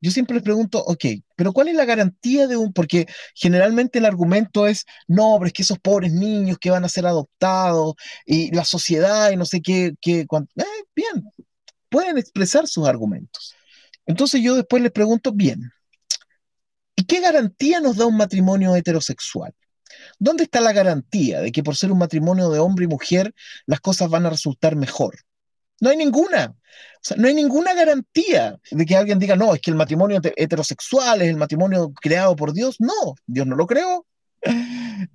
yo 0.00 0.10
siempre 0.10 0.34
les 0.34 0.42
pregunto, 0.42 0.82
ok, 0.84 1.04
pero 1.36 1.52
¿cuál 1.52 1.68
es 1.68 1.74
la 1.74 1.84
garantía 1.84 2.46
de 2.46 2.56
un, 2.56 2.72
porque 2.72 3.06
generalmente 3.34 3.98
el 3.98 4.04
argumento 4.04 4.66
es, 4.66 4.84
no, 5.08 5.36
pero 5.38 5.46
es 5.46 5.52
que 5.52 5.62
esos 5.62 5.78
pobres 5.78 6.12
niños 6.12 6.58
que 6.60 6.70
van 6.70 6.84
a 6.84 6.88
ser 6.88 7.06
adoptados 7.06 7.94
y 8.24 8.54
la 8.54 8.64
sociedad 8.64 9.30
y 9.30 9.36
no 9.36 9.46
sé 9.46 9.60
qué, 9.62 9.94
qué 10.00 10.20
eh, 10.20 10.64
bien, 10.94 11.24
pueden 11.88 12.18
expresar 12.18 12.66
sus 12.68 12.86
argumentos. 12.86 13.54
Entonces 14.06 14.42
yo 14.42 14.54
después 14.54 14.82
les 14.82 14.92
pregunto, 14.92 15.32
bien, 15.32 15.72
¿y 16.94 17.04
qué 17.04 17.20
garantía 17.20 17.80
nos 17.80 17.96
da 17.96 18.06
un 18.06 18.16
matrimonio 18.16 18.76
heterosexual? 18.76 19.54
¿Dónde 20.18 20.44
está 20.44 20.60
la 20.60 20.72
garantía 20.72 21.40
de 21.40 21.52
que 21.52 21.62
por 21.62 21.76
ser 21.76 21.90
un 21.92 21.98
matrimonio 21.98 22.50
de 22.50 22.58
hombre 22.58 22.84
y 22.84 22.88
mujer 22.88 23.34
las 23.66 23.80
cosas 23.80 24.10
van 24.10 24.26
a 24.26 24.30
resultar 24.30 24.76
mejor? 24.76 25.16
No 25.80 25.90
hay 25.90 25.96
ninguna. 25.96 26.54
O 26.56 26.98
sea, 27.00 27.16
no 27.16 27.28
hay 27.28 27.34
ninguna 27.34 27.74
garantía 27.74 28.58
de 28.70 28.86
que 28.86 28.96
alguien 28.96 29.18
diga, 29.18 29.36
no, 29.36 29.54
es 29.54 29.60
que 29.60 29.70
el 29.70 29.76
matrimonio 29.76 30.20
heterosexual 30.36 31.22
es 31.22 31.28
el 31.28 31.36
matrimonio 31.36 31.92
creado 31.92 32.34
por 32.34 32.52
Dios. 32.52 32.76
No, 32.78 33.14
Dios 33.26 33.46
no 33.46 33.56
lo 33.56 33.66
creó. 33.66 34.06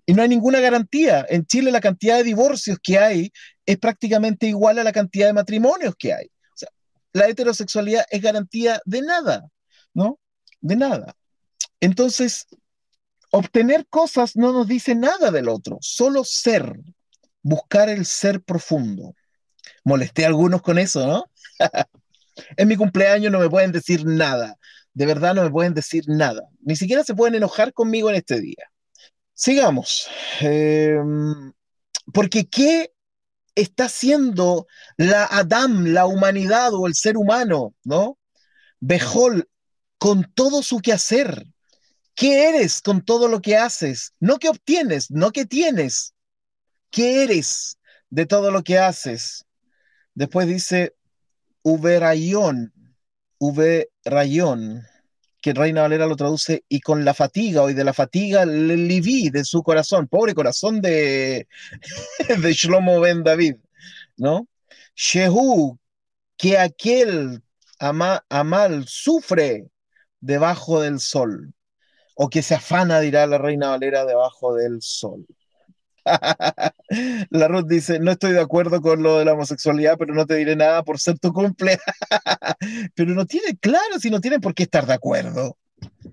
Y 0.05 0.13
no 0.13 0.21
hay 0.21 0.29
ninguna 0.29 0.59
garantía. 0.59 1.25
En 1.29 1.45
Chile 1.45 1.71
la 1.71 1.81
cantidad 1.81 2.17
de 2.17 2.23
divorcios 2.23 2.77
que 2.81 2.97
hay 2.97 3.31
es 3.65 3.77
prácticamente 3.77 4.47
igual 4.47 4.79
a 4.79 4.83
la 4.83 4.91
cantidad 4.91 5.27
de 5.27 5.33
matrimonios 5.33 5.95
que 5.97 6.13
hay. 6.13 6.25
O 6.25 6.57
sea, 6.57 6.69
la 7.13 7.27
heterosexualidad 7.27 8.05
es 8.09 8.21
garantía 8.21 8.81
de 8.85 9.01
nada, 9.01 9.47
¿no? 9.93 10.19
De 10.59 10.75
nada. 10.75 11.15
Entonces, 11.79 12.45
obtener 13.31 13.87
cosas 13.87 14.35
no 14.35 14.51
nos 14.53 14.67
dice 14.67 14.95
nada 14.95 15.31
del 15.31 15.49
otro, 15.49 15.77
solo 15.81 16.23
ser, 16.23 16.79
buscar 17.41 17.89
el 17.89 18.05
ser 18.05 18.41
profundo 18.41 19.15
molesté 19.83 20.25
a 20.25 20.27
algunos 20.27 20.61
con 20.61 20.77
eso, 20.77 21.05
¿no? 21.05 21.25
en 22.57 22.67
mi 22.67 22.75
cumpleaños 22.75 23.31
no 23.31 23.39
me 23.39 23.49
pueden 23.49 23.71
decir 23.71 24.05
nada. 24.05 24.57
De 24.93 25.05
verdad 25.05 25.33
no 25.35 25.43
me 25.43 25.51
pueden 25.51 25.73
decir 25.73 26.03
nada. 26.07 26.43
Ni 26.61 26.75
siquiera 26.75 27.03
se 27.03 27.15
pueden 27.15 27.35
enojar 27.35 27.73
conmigo 27.73 28.09
en 28.09 28.15
este 28.17 28.39
día. 28.41 28.71
Sigamos. 29.33 30.07
Em, 30.41 31.53
porque 32.13 32.47
¿qué 32.47 32.91
está 33.55 33.85
haciendo 33.85 34.67
la 34.97 35.25
Adam, 35.25 35.85
la 35.87 36.05
humanidad 36.05 36.73
o 36.73 36.87
el 36.87 36.95
ser 36.95 37.17
humano, 37.17 37.73
¿no? 37.83 38.17
Bejol, 38.79 39.49
con 39.97 40.31
todo 40.33 40.63
su 40.63 40.79
quehacer. 40.79 41.45
¿Qué 42.15 42.49
eres 42.49 42.81
con 42.81 43.03
todo 43.03 43.27
lo 43.27 43.41
que 43.41 43.57
haces? 43.57 44.13
No 44.19 44.37
que 44.37 44.49
obtienes, 44.49 45.11
no 45.11 45.31
que 45.31 45.45
tienes. 45.45 46.13
¿Qué 46.89 47.23
eres 47.23 47.77
de 48.09 48.25
todo 48.25 48.51
lo 48.51 48.63
que 48.63 48.77
haces? 48.77 49.45
Después 50.13 50.47
dice 50.47 50.93
Uberayón, 51.63 52.73
Uberayón, 53.39 54.83
que 55.41 55.53
Reina 55.53 55.81
Valera 55.81 56.05
lo 56.05 56.15
traduce, 56.15 56.63
y 56.69 56.81
con 56.81 57.03
la 57.03 57.13
fatiga, 57.13 57.63
hoy 57.63 57.73
de 57.73 57.83
la 57.83 57.93
fatiga 57.93 58.45
le 58.45 58.77
liví 58.77 59.29
de 59.29 59.43
su 59.43 59.63
corazón, 59.63 60.07
pobre 60.07 60.35
corazón 60.35 60.81
de, 60.81 61.47
de 62.41 62.53
Shlomo 62.53 62.99
Ben 62.99 63.23
David, 63.23 63.55
¿no? 64.17 64.47
Shehu, 64.95 65.79
que 66.37 66.57
aquel 66.57 67.41
ama, 67.79 68.23
amal 68.29 68.85
sufre 68.87 69.67
debajo 70.19 70.81
del 70.81 70.99
sol, 70.99 71.53
o 72.15 72.29
que 72.29 72.43
se 72.43 72.55
afana, 72.55 72.99
dirá 72.99 73.25
la 73.25 73.37
Reina 73.37 73.69
Valera, 73.69 74.05
debajo 74.05 74.53
del 74.55 74.81
sol. 74.81 75.25
La 77.29 77.47
Ruth 77.47 77.67
dice, 77.67 77.99
no 77.99 78.11
estoy 78.11 78.33
de 78.33 78.41
acuerdo 78.41 78.81
con 78.81 79.01
lo 79.03 79.19
de 79.19 79.25
la 79.25 79.33
homosexualidad, 79.33 79.97
pero 79.97 80.13
no 80.13 80.25
te 80.25 80.35
diré 80.35 80.55
nada 80.55 80.83
por 80.83 80.99
ser 80.99 81.19
tu 81.19 81.31
cumple. 81.31 81.79
pero 82.95 83.13
no 83.13 83.25
tiene, 83.25 83.57
claro, 83.59 83.99
si 83.99 84.09
no 84.09 84.19
tienen 84.19 84.41
por 84.41 84.53
qué 84.53 84.63
estar 84.63 84.85
de 84.85 84.93
acuerdo. 84.93 85.57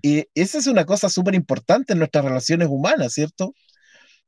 Y 0.01 0.25
esa 0.33 0.57
es 0.57 0.67
una 0.67 0.85
cosa 0.85 1.09
súper 1.09 1.35
importante 1.35 1.93
en 1.93 1.99
nuestras 1.99 2.25
relaciones 2.25 2.67
humanas, 2.69 3.13
¿cierto? 3.13 3.53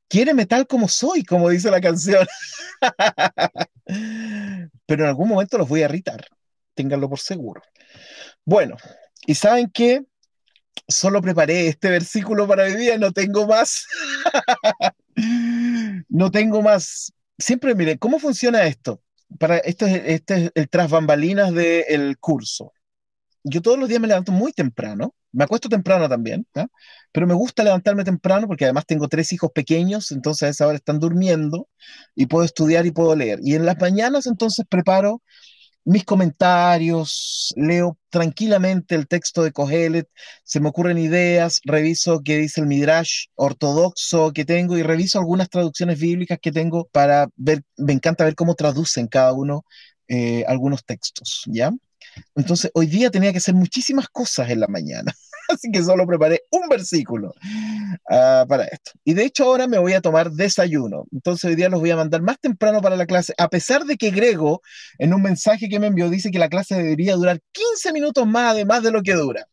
Quiéreme 0.08 0.46
tal 0.46 0.66
como 0.66 0.88
soy, 0.88 1.24
como 1.24 1.48
dice 1.48 1.70
la 1.70 1.80
canción. 1.80 2.26
pero 4.86 5.04
en 5.04 5.08
algún 5.08 5.28
momento 5.28 5.58
los 5.58 5.68
voy 5.68 5.82
a 5.82 5.86
irritar, 5.86 6.26
ténganlo 6.74 7.08
por 7.08 7.18
seguro. 7.18 7.62
Bueno, 8.44 8.76
¿y 9.26 9.34
saben 9.34 9.70
qué? 9.72 10.02
Solo 10.88 11.22
preparé 11.22 11.68
este 11.68 11.90
versículo 11.90 12.46
para 12.46 12.66
mi 12.66 12.76
día, 12.76 12.98
no 12.98 13.12
tengo 13.12 13.46
más. 13.46 13.86
No 16.08 16.30
tengo 16.30 16.62
más. 16.62 17.12
Siempre, 17.38 17.74
mire, 17.74 17.98
¿cómo 17.98 18.18
funciona 18.18 18.64
esto? 18.64 19.02
Para, 19.38 19.58
esto 19.58 19.86
es, 19.86 20.02
este 20.06 20.34
es 20.34 20.52
el 20.54 20.68
tras 20.68 20.90
bambalinas 20.90 21.52
del 21.54 22.18
curso. 22.18 22.72
Yo 23.44 23.62
todos 23.62 23.78
los 23.78 23.88
días 23.88 24.00
me 24.00 24.08
levanto 24.08 24.30
muy 24.32 24.52
temprano, 24.52 25.14
me 25.32 25.44
acuesto 25.44 25.68
temprano 25.68 26.08
también, 26.08 26.46
pero 27.10 27.26
me 27.26 27.34
gusta 27.34 27.64
levantarme 27.64 28.04
temprano 28.04 28.46
porque 28.46 28.64
además 28.64 28.86
tengo 28.86 29.08
tres 29.08 29.32
hijos 29.32 29.50
pequeños, 29.52 30.12
entonces 30.12 30.42
a 30.46 30.48
esa 30.50 30.66
hora 30.66 30.76
están 30.76 31.00
durmiendo 31.00 31.68
y 32.14 32.26
puedo 32.26 32.44
estudiar 32.44 32.86
y 32.86 32.92
puedo 32.92 33.16
leer. 33.16 33.40
Y 33.42 33.54
en 33.54 33.66
las 33.66 33.80
mañanas 33.80 34.26
entonces 34.26 34.64
preparo 34.68 35.22
mis 35.84 36.04
comentarios, 36.04 37.52
leo 37.56 37.98
tranquilamente 38.10 38.94
el 38.94 39.08
texto 39.08 39.42
de 39.42 39.52
Kohelet, 39.52 40.08
se 40.44 40.60
me 40.60 40.68
ocurren 40.68 40.98
ideas, 40.98 41.60
reviso 41.64 42.20
qué 42.24 42.38
dice 42.38 42.60
el 42.60 42.66
Midrash 42.66 43.26
ortodoxo 43.34 44.32
que 44.32 44.44
tengo 44.44 44.78
y 44.78 44.82
reviso 44.82 45.18
algunas 45.18 45.48
traducciones 45.48 45.98
bíblicas 45.98 46.38
que 46.40 46.52
tengo 46.52 46.88
para 46.92 47.28
ver, 47.36 47.62
me 47.76 47.92
encanta 47.92 48.24
ver 48.24 48.34
cómo 48.34 48.54
traducen 48.54 49.06
cada 49.08 49.32
uno 49.32 49.64
eh, 50.08 50.44
algunos 50.46 50.84
textos, 50.84 51.42
¿ya? 51.46 51.70
Entonces, 52.34 52.70
hoy 52.74 52.86
día 52.86 53.10
tenía 53.10 53.32
que 53.32 53.38
hacer 53.38 53.54
muchísimas 53.54 54.08
cosas 54.08 54.50
en 54.50 54.60
la 54.60 54.68
mañana. 54.68 55.12
Así 55.52 55.70
que 55.70 55.82
solo 55.82 56.06
preparé 56.06 56.42
un 56.50 56.68
versículo 56.68 57.34
ah, 58.10 58.44
para 58.48 58.64
esto. 58.64 58.92
Y 59.04 59.14
de 59.14 59.24
hecho 59.24 59.44
ahora 59.44 59.66
me 59.66 59.78
voy 59.78 59.92
a 59.92 60.00
tomar 60.00 60.30
desayuno. 60.30 61.04
Entonces 61.12 61.44
hoy 61.44 61.56
día 61.56 61.68
los 61.68 61.80
voy 61.80 61.90
a 61.90 61.96
mandar 61.96 62.22
más 62.22 62.38
temprano 62.40 62.80
para 62.80 62.96
la 62.96 63.06
clase, 63.06 63.34
a 63.38 63.48
pesar 63.48 63.84
de 63.84 63.96
que 63.96 64.10
Grego 64.10 64.62
en 64.98 65.14
un 65.14 65.22
mensaje 65.22 65.68
que 65.68 65.80
me 65.80 65.88
envió 65.88 66.10
dice 66.10 66.30
que 66.30 66.38
la 66.38 66.48
clase 66.48 66.74
debería 66.76 67.14
durar 67.14 67.40
15 67.52 67.92
minutos 67.92 68.26
más 68.26 68.52
además 68.52 68.82
de 68.82 68.90
lo 68.90 69.02
que 69.02 69.14
dura. 69.14 69.46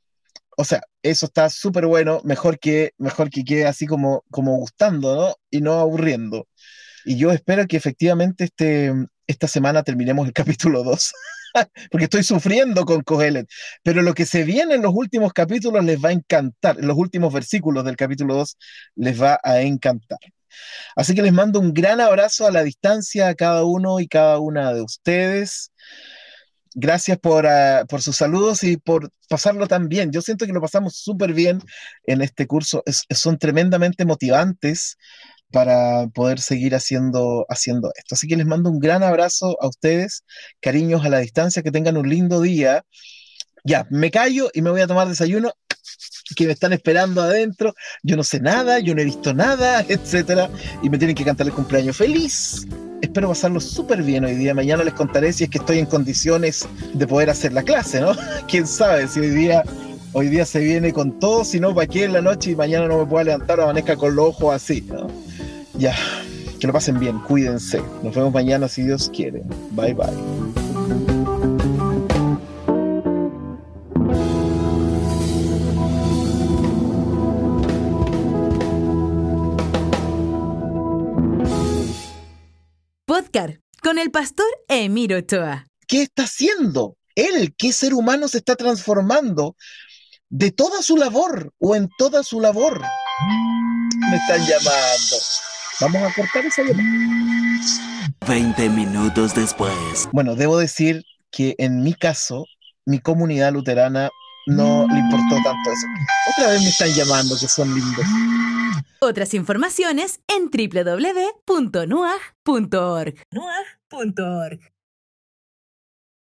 o 0.58 0.66
sea, 0.66 0.82
eso 1.04 1.26
está 1.28 1.50
súper 1.50 1.86
bueno, 1.86 2.22
mejor 2.26 2.60
que, 2.60 2.92
mejor 2.98 3.30
que 3.30 3.44
quede 3.44 3.66
así 3.66 3.86
como, 3.86 4.24
como 4.30 4.58
gustando, 4.58 5.16
¿no? 5.16 5.36
Y 5.50 5.62
no 5.62 5.80
aburriendo. 5.80 6.48
Y 7.06 7.18
yo 7.18 7.32
espero 7.32 7.66
que 7.68 7.78
efectivamente 7.78 8.46
este, 8.46 8.94
esta 9.28 9.48
semana 9.48 9.84
terminemos 9.84 10.28
el 10.28 10.34
capítulo 10.34 10.84
2, 10.84 11.14
porque 11.92 12.06
estoy 12.06 12.24
sufriendo 12.24 12.86
con 12.86 13.02
Cogelet. 13.02 13.48
Pero 13.84 14.02
lo 14.02 14.14
que 14.14 14.26
se 14.26 14.44
viene 14.44 14.76
en 14.76 14.82
los 14.82 14.94
últimos 14.94 15.34
capítulos 15.34 15.84
les 15.84 16.04
va 16.04 16.10
a 16.10 16.14
encantar, 16.14 16.80
en 16.80 16.88
los 16.88 16.98
últimos 16.98 17.34
versículos 17.34 17.86
del 17.86 17.96
capítulo 17.96 18.36
2 18.36 18.58
les 18.96 19.22
va 19.22 19.40
a 19.44 19.62
encantar. 19.62 20.20
Así 20.96 21.14
que 21.16 21.22
les 21.22 21.34
mando 21.34 21.60
un 21.60 21.74
gran 21.74 22.02
abrazo 22.02 22.48
a 22.48 22.52
la 22.52 22.64
distancia 22.64 23.28
a 23.28 23.36
cada 23.36 23.64
uno 23.64 24.00
y 24.00 24.08
cada 24.08 24.40
una 24.40 24.74
de 24.74 24.82
ustedes. 24.82 25.72
Gracias 26.76 27.18
por, 27.18 27.46
uh, 27.46 27.86
por 27.88 28.02
sus 28.02 28.16
saludos 28.16 28.64
y 28.64 28.78
por 28.78 29.12
pasarlo 29.28 29.68
tan 29.68 29.90
bien. 29.90 30.12
Yo 30.12 30.22
siento 30.22 30.46
que 30.46 30.54
lo 30.54 30.62
pasamos 30.62 30.96
súper 30.96 31.34
bien 31.34 31.62
en 32.04 32.22
este 32.22 32.48
curso. 32.48 32.84
Son 33.10 33.38
tremendamente 33.38 34.06
motivantes 34.06 34.98
para 35.52 36.08
poder 36.08 36.40
seguir 36.40 36.76
haciendo, 36.76 37.46
haciendo 37.50 37.92
esto. 37.96 38.16
Así 38.16 38.28
que 38.28 38.38
les 38.38 38.46
mando 38.46 38.70
un 38.70 38.80
gran 38.80 39.04
abrazo 39.04 39.58
a 39.62 39.68
ustedes, 39.68 40.24
cariños 40.62 41.06
a 41.06 41.10
la 41.10 41.20
distancia, 41.20 41.64
que 41.64 41.72
tengan 41.72 41.98
un 41.98 42.10
lindo 42.10 42.42
día. 42.42 42.84
Ya, 43.64 43.88
me 43.90 44.12
callo 44.12 44.50
y 44.54 44.62
me 44.62 44.70
voy 44.70 44.82
a 44.82 44.88
tomar 44.88 45.08
desayuno 45.08 45.54
que 46.36 46.46
me 46.46 46.54
están 46.54 46.74
esperando 46.74 47.22
adentro. 47.22 47.74
Yo 48.04 48.16
no 48.16 48.24
sé 48.24 48.40
nada, 48.40 48.80
yo 48.80 48.94
no 48.96 49.02
he 49.02 49.06
visto 49.06 49.34
nada, 49.34 49.82
etcétera, 49.88 50.50
y 50.82 50.90
me 50.90 50.98
tienen 50.98 51.16
que 51.16 51.26
cantar 51.26 51.48
el 51.48 51.54
cumpleaños 51.54 51.98
feliz. 51.98 52.68
Espero 53.02 53.30
pasarlo 53.30 53.60
súper 53.60 54.04
bien 54.04 54.26
hoy 54.26 54.36
día. 54.36 54.54
Mañana 54.54 54.84
les 54.84 54.94
contaré 54.94 55.32
si 55.34 55.46
es 55.46 55.50
que 55.50 55.58
estoy 55.58 55.80
en 55.80 55.86
condiciones 55.86 56.68
de 56.94 57.08
poder 57.08 57.30
hacer 57.30 57.54
la 57.54 57.64
clase, 57.64 58.02
¿no? 58.02 58.12
Quién 58.48 58.68
sabe 58.68 59.08
si 59.08 59.20
hoy 59.22 59.30
día 59.30 59.64
hoy 60.12 60.28
día 60.28 60.44
se 60.44 60.60
viene 60.60 60.92
con 60.92 61.20
todo, 61.20 61.46
si 61.46 61.60
no, 61.60 61.74
para 61.74 61.86
aquí 61.86 62.02
en 62.02 62.14
la 62.14 62.22
noche 62.22 62.52
y 62.52 62.56
mañana 62.56 62.88
no 62.88 62.98
me 62.98 63.06
puedo 63.06 63.24
levantar 63.24 63.60
o 63.60 63.64
amanezca 63.64 63.96
con 63.96 64.16
los 64.16 64.30
ojos 64.30 64.56
así, 64.56 64.82
¿no? 64.82 65.08
Ya, 65.80 65.96
que 66.60 66.68
lo 66.68 66.74
pasen 66.74 67.00
bien, 67.00 67.20
cuídense. 67.20 67.82
Nos 68.04 68.14
vemos 68.14 68.34
mañana 68.34 68.68
si 68.68 68.84
Dios 68.84 69.10
quiere. 69.16 69.44
Bye 69.72 69.94
bye. 69.94 70.08
Podcast 83.06 83.60
con 83.82 83.98
el 83.98 84.12
pastor 84.12 84.48
Emiro 84.68 85.16
Ochoa. 85.16 85.66
¿Qué 85.88 86.02
está 86.02 86.24
haciendo? 86.24 86.98
Él, 87.16 87.56
¿qué 87.58 87.72
ser 87.72 87.94
humano 87.94 88.28
se 88.28 88.40
está 88.40 88.58
transformando 88.58 89.56
de 90.28 90.52
toda 90.52 90.82
su 90.82 90.98
labor 90.98 91.54
o 91.58 91.78
en 91.78 91.88
toda 91.98 92.24
su 92.24 92.42
labor? 92.42 92.82
Me 94.10 94.18
están 94.18 94.42
llamando. 94.46 95.16
Vamos 95.82 96.02
a 96.04 96.14
cortar 96.14 96.46
esa 96.46 96.62
llamada. 96.64 96.90
20 98.28 98.70
minutos 98.70 99.34
después. 99.34 100.10
Bueno, 100.12 100.36
debo 100.36 100.58
decir 100.58 101.06
que 101.32 101.56
en 101.58 101.84
mi 101.84 101.94
caso, 101.94 102.46
mi 102.86 103.00
comunidad 103.00 103.54
luterana 103.54 104.10
no 104.48 104.86
le 104.88 105.00
importó 105.00 105.36
tanto 105.44 105.72
eso. 105.72 105.88
Otra 106.32 106.52
vez 106.52 106.62
me 106.62 106.70
están 106.70 106.90
llamando, 106.90 107.38
que 107.40 107.48
son 107.48 107.74
lindos. 107.74 108.06
Otras 109.00 109.34
informaciones 109.34 110.20
en 110.28 110.50
www.nuag.org. 110.52 111.16
nuag.org. 113.32 114.60